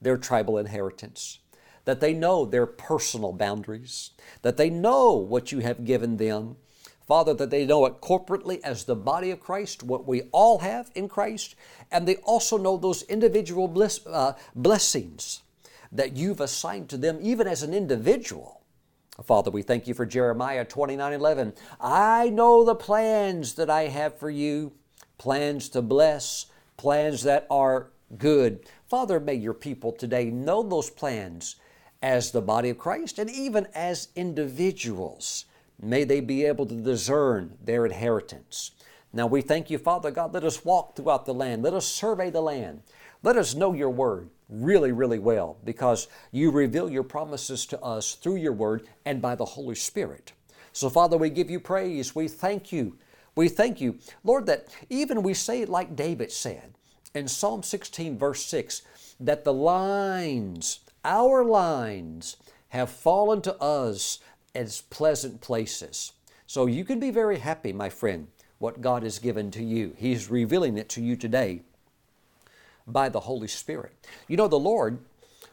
[0.00, 1.40] their tribal inheritance,
[1.84, 4.10] that they know their personal boundaries,
[4.42, 6.56] that they know what you have given them.
[7.06, 10.90] Father, that they know it corporately as the body of Christ, what we all have
[10.94, 11.54] in Christ,
[11.90, 15.42] and they also know those individual bliss, uh, blessings
[15.92, 18.62] that you've assigned to them, even as an individual.
[19.22, 21.52] Father, we thank you for Jeremiah 29 11.
[21.80, 24.72] I know the plans that I have for you,
[25.18, 26.46] plans to bless,
[26.76, 28.66] plans that are good.
[28.88, 31.56] Father, may your people today know those plans
[32.02, 35.44] as the body of Christ and even as individuals.
[35.80, 38.72] May they be able to discern their inheritance.
[39.12, 40.34] Now we thank you, Father God.
[40.34, 41.62] Let us walk throughout the land.
[41.62, 42.82] Let us survey the land.
[43.22, 48.14] Let us know your word really, really well because you reveal your promises to us
[48.14, 50.32] through your word and by the Holy Spirit.
[50.72, 52.14] So, Father, we give you praise.
[52.14, 52.98] We thank you.
[53.36, 56.74] We thank you, Lord, that even we say, like David said
[57.14, 58.82] in Psalm 16, verse 6,
[59.20, 62.36] that the lines, our lines,
[62.68, 64.18] have fallen to us
[64.54, 66.12] as pleasant places.
[66.46, 68.28] So you can be very happy, my friend,
[68.58, 69.94] what God has given to you.
[69.96, 71.62] He's revealing it to you today
[72.86, 73.92] by the Holy Spirit.
[74.28, 74.98] You know, the Lord,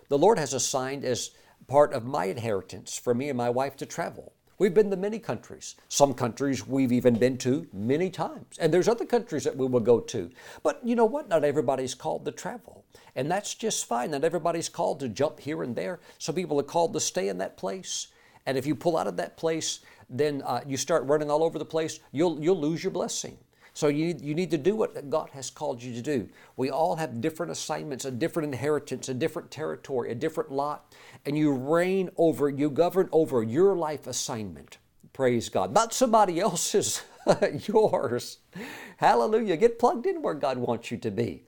[0.10, 1.32] the Lord has assigned as
[1.68, 4.34] part of my inheritance for me and my wife to travel.
[4.58, 5.76] We've been to many countries.
[5.88, 8.60] Some countries we've even been to many times.
[8.60, 10.30] And there's other countries that we will go to.
[10.62, 11.28] But you know what?
[11.28, 12.86] Not everybody's called to travel.
[13.16, 14.12] And that's just fine.
[14.12, 16.00] Not everybody's called to jump here and there.
[16.20, 18.08] Some people are called to stay in that place.
[18.46, 19.80] And if you pull out of that place,
[20.10, 23.38] then uh, you start running all over the place, you'll, you'll lose your blessing.
[23.74, 26.28] So you you need to do what God has called you to do.
[26.58, 30.94] We all have different assignments, a different inheritance, a different territory, a different lot,
[31.26, 34.78] and you reign over, you govern over your life assignment.
[35.14, 35.74] Praise God.
[35.74, 37.02] Not somebody else's,
[37.68, 38.40] yours.
[38.98, 39.58] Hallelujah.
[39.58, 41.44] Get plugged in where God wants you to be.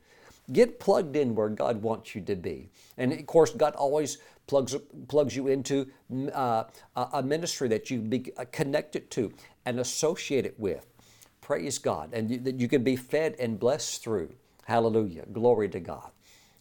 [0.52, 2.70] Get plugged in where God wants you to be.
[2.98, 4.18] And of course, God always
[4.48, 4.76] plugs,
[5.08, 5.88] plugs you into
[6.34, 6.66] uh,
[6.96, 9.32] a ministry that you be connected to
[9.66, 10.86] and associated with.
[11.42, 12.14] Praise God.
[12.14, 14.34] And you, that you can be fed and blessed through.
[14.66, 15.26] Hallelujah.
[15.32, 16.12] Glory to God.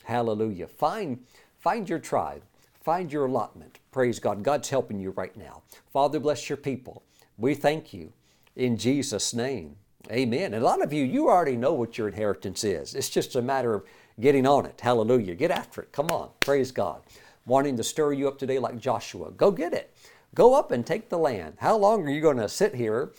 [0.04, 0.66] Hallelujah.
[0.66, 1.24] Find,
[1.60, 2.42] find your tribe.
[2.82, 3.78] Find your allotment.
[3.92, 4.42] Praise God.
[4.42, 5.62] God's helping you right now.
[5.92, 7.04] Father, bless your people.
[7.38, 8.12] We thank you
[8.56, 9.76] in Jesus' name.
[10.10, 10.52] Amen.
[10.52, 12.96] And a lot of you, you already know what your inheritance is.
[12.96, 13.84] It's just a matter of
[14.18, 14.80] getting on it.
[14.80, 15.36] Hallelujah.
[15.36, 15.92] Get after it.
[15.92, 16.30] Come on.
[16.40, 17.02] Praise God.
[17.46, 19.30] Wanting to stir you up today like Joshua.
[19.32, 19.94] Go get it.
[20.34, 21.54] Go up and take the land.
[21.58, 23.12] How long are you going to sit here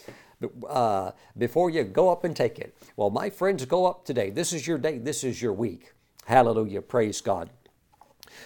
[0.67, 2.75] uh, before you go up and take it.
[2.95, 4.29] Well, my friends, go up today.
[4.29, 4.97] This is your day.
[4.97, 5.93] This is your week.
[6.25, 6.81] Hallelujah.
[6.81, 7.49] Praise God.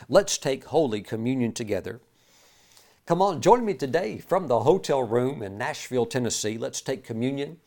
[0.10, 2.02] Let's take Holy Communion together.
[3.06, 6.58] Come on, join me today from the hotel room in Nashville, Tennessee.
[6.58, 7.58] Let's take communion.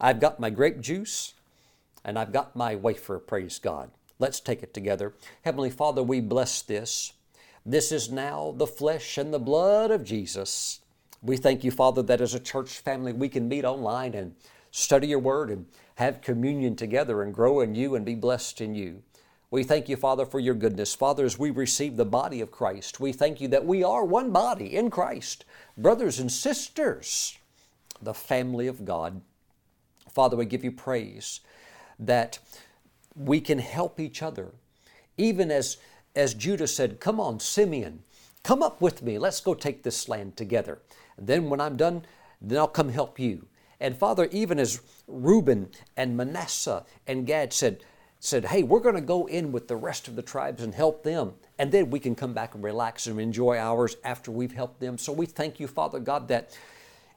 [0.00, 1.34] I've got my grape juice
[2.02, 3.90] and I've got my wafer, praise God.
[4.18, 5.12] Let's take it together.
[5.42, 7.12] Heavenly Father, we bless this.
[7.70, 10.80] This is now the flesh and the blood of Jesus
[11.22, 14.34] we thank you, Father, that as a church family we can meet online and
[14.70, 15.66] study your word and
[15.96, 19.02] have communion together and grow in you and be blessed in you.
[19.50, 20.94] We thank you, Father, for your goodness.
[20.94, 24.30] Father, as we receive the body of Christ, we thank you that we are one
[24.30, 25.44] body in Christ,
[25.76, 27.36] brothers and sisters,
[28.00, 29.20] the family of God.
[30.10, 31.40] Father, we give you praise
[31.98, 32.38] that
[33.14, 34.52] we can help each other.
[35.18, 35.76] Even as,
[36.14, 38.02] as Judah said, Come on, Simeon,
[38.42, 39.18] come up with me.
[39.18, 40.80] Let's go take this land together.
[41.18, 42.04] Then when I'm done,
[42.40, 43.46] then I'll come help you.
[43.80, 47.82] And Father, even as Reuben and Manasseh and Gad said,
[48.18, 51.02] said, Hey, we're going to go in with the rest of the tribes and help
[51.02, 51.32] them.
[51.58, 54.98] And then we can come back and relax and enjoy ours after we've helped them.
[54.98, 56.56] So we thank you, Father God, that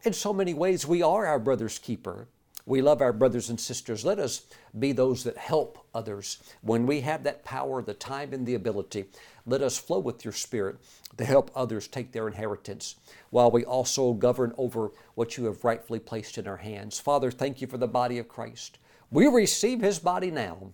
[0.04, 2.28] in so many ways we are our brother's keeper.
[2.66, 4.05] We love our brothers and sisters.
[4.05, 4.45] Let us
[4.78, 6.41] be those that help others.
[6.61, 9.05] When we have that power, the time, and the ability,
[9.45, 10.78] let us flow with your Spirit
[11.18, 12.95] to help others take their inheritance
[13.32, 16.99] while we also govern over what you have rightfully placed in our hands.
[16.99, 18.78] Father, thank you for the body of Christ.
[19.11, 20.72] We receive his body now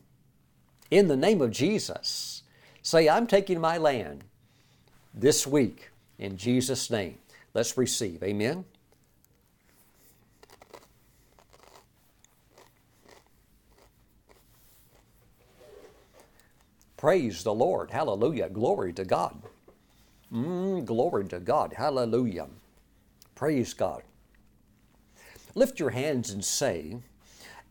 [0.91, 2.43] in the name of Jesus.
[2.83, 4.23] Say, I'm taking my land
[5.13, 7.17] this week in Jesus' name.
[7.53, 8.21] Let's receive.
[8.23, 8.65] Amen.
[16.99, 17.91] Praise the Lord.
[17.91, 18.49] Hallelujah.
[18.49, 19.41] Glory to God.
[20.33, 21.71] Mm, glory to God.
[21.71, 22.47] Hallelujah.
[23.35, 24.03] Praise God.
[25.55, 26.97] Lift your hands and say,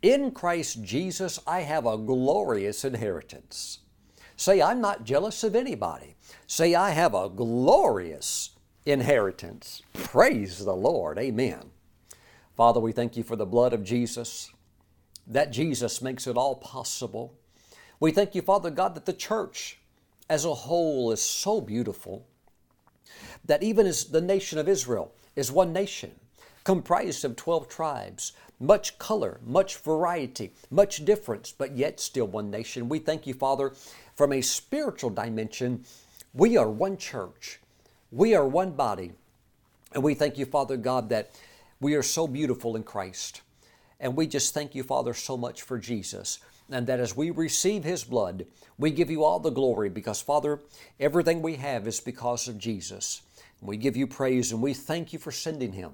[0.01, 3.81] In Christ Jesus, I have a glorious inheritance.
[4.39, 6.16] Say, I'm not jealous of anybody.
[6.47, 8.57] Say, I have a glorious
[8.87, 9.83] inheritance.
[9.93, 11.18] Praise the Lord.
[11.18, 11.64] Amen.
[12.57, 14.51] Father, we thank you for the blood of Jesus.
[15.26, 17.38] That Jesus makes it all possible.
[18.01, 19.79] We thank you, Father God, that the church
[20.29, 22.27] as a whole is so beautiful
[23.45, 26.13] that even as the nation of Israel is one nation,
[26.65, 32.89] comprised of 12 tribes, much color, much variety, much difference, but yet still one nation.
[32.89, 33.73] We thank you, Father,
[34.15, 35.85] from a spiritual dimension,
[36.35, 37.61] we are one church,
[38.13, 39.13] we are one body,
[39.93, 41.31] and we thank you, Father God, that
[41.81, 43.43] we are so beautiful in Christ.
[44.01, 46.39] And we just thank you, Father, so much for Jesus.
[46.71, 48.47] And that as we receive His blood,
[48.79, 50.61] we give you all the glory because, Father,
[51.01, 53.23] everything we have is because of Jesus.
[53.61, 55.93] We give you praise and we thank you for sending Him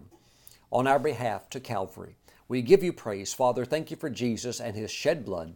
[0.71, 2.17] on our behalf to Calvary.
[2.49, 3.65] We give you praise, Father.
[3.65, 5.55] Thank you for Jesus and His shed blood.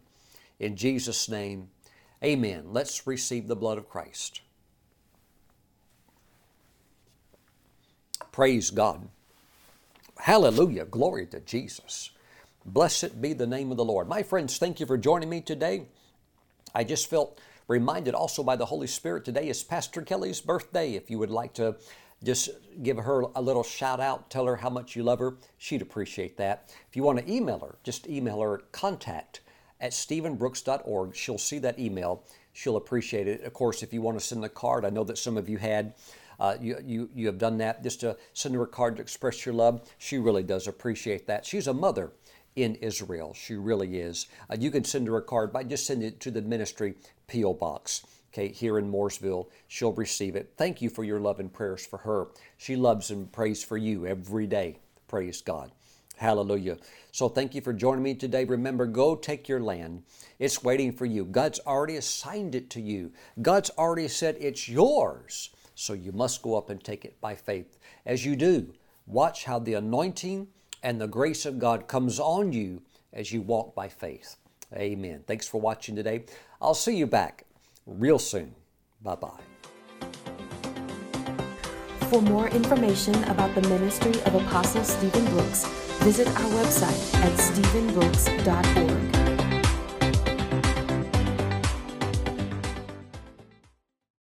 [0.59, 1.69] In Jesus' name,
[2.23, 2.69] amen.
[2.73, 4.41] Let's receive the blood of Christ.
[8.33, 9.09] Praise God.
[10.19, 10.85] Hallelujah.
[10.85, 12.11] Glory to Jesus.
[12.65, 14.09] Blessed be the name of the Lord.
[14.09, 15.87] My friends, thank you for joining me today.
[16.75, 20.95] I just felt reminded also by the Holy Spirit today is Pastor Kelly's birthday.
[20.95, 21.77] If you would like to
[22.23, 22.51] just
[22.83, 26.37] give her a little shout out, tell her how much you love her, she'd appreciate
[26.39, 26.75] that.
[26.89, 29.41] If you want to email her, just email her contact
[29.81, 31.15] at stephenbrooks.org.
[31.15, 32.25] She'll see that email.
[32.53, 33.45] She'll appreciate it.
[33.45, 35.59] Of course, if you want to send a card, I know that some of you
[35.59, 35.95] had.
[36.41, 39.45] Uh, you, you, you have done that just to send her a card to express
[39.45, 39.83] your love.
[39.99, 41.45] She really does appreciate that.
[41.45, 42.13] She's a mother
[42.63, 43.35] in Israel.
[43.35, 44.27] She really is.
[44.51, 46.95] Uh, you can send her a card by just sending it to the ministry
[47.27, 47.55] P.O.
[47.55, 48.05] Box.
[48.33, 50.53] Okay, here in Mooresville, she'll receive it.
[50.57, 52.29] Thank you for your love and prayers for her.
[52.59, 54.79] She loves and prays for you every day.
[55.07, 55.73] Praise God.
[56.19, 56.77] Hallelujah.
[57.13, 58.45] So thank you for joining me today.
[58.45, 60.03] Remember, go take your land.
[60.39, 61.25] It's waiting for you.
[61.25, 63.13] God's already assigned it to you.
[63.41, 65.51] God's already said it's yours.
[65.75, 67.79] So you must go up and take it by faith.
[68.05, 68.75] As you do,
[69.07, 70.49] watch how the anointing
[70.83, 74.37] and the grace of God comes on you as you walk by faith.
[74.75, 75.25] Amen.
[75.27, 76.25] Thanks for watching today.
[76.61, 77.45] I'll see you back
[77.87, 78.55] real soon.
[79.03, 79.41] Bye bye.
[82.11, 85.67] For more information about the ministry of Apostle Stephen Brooks,
[86.01, 88.88] visit our website at stephenbrooks.org.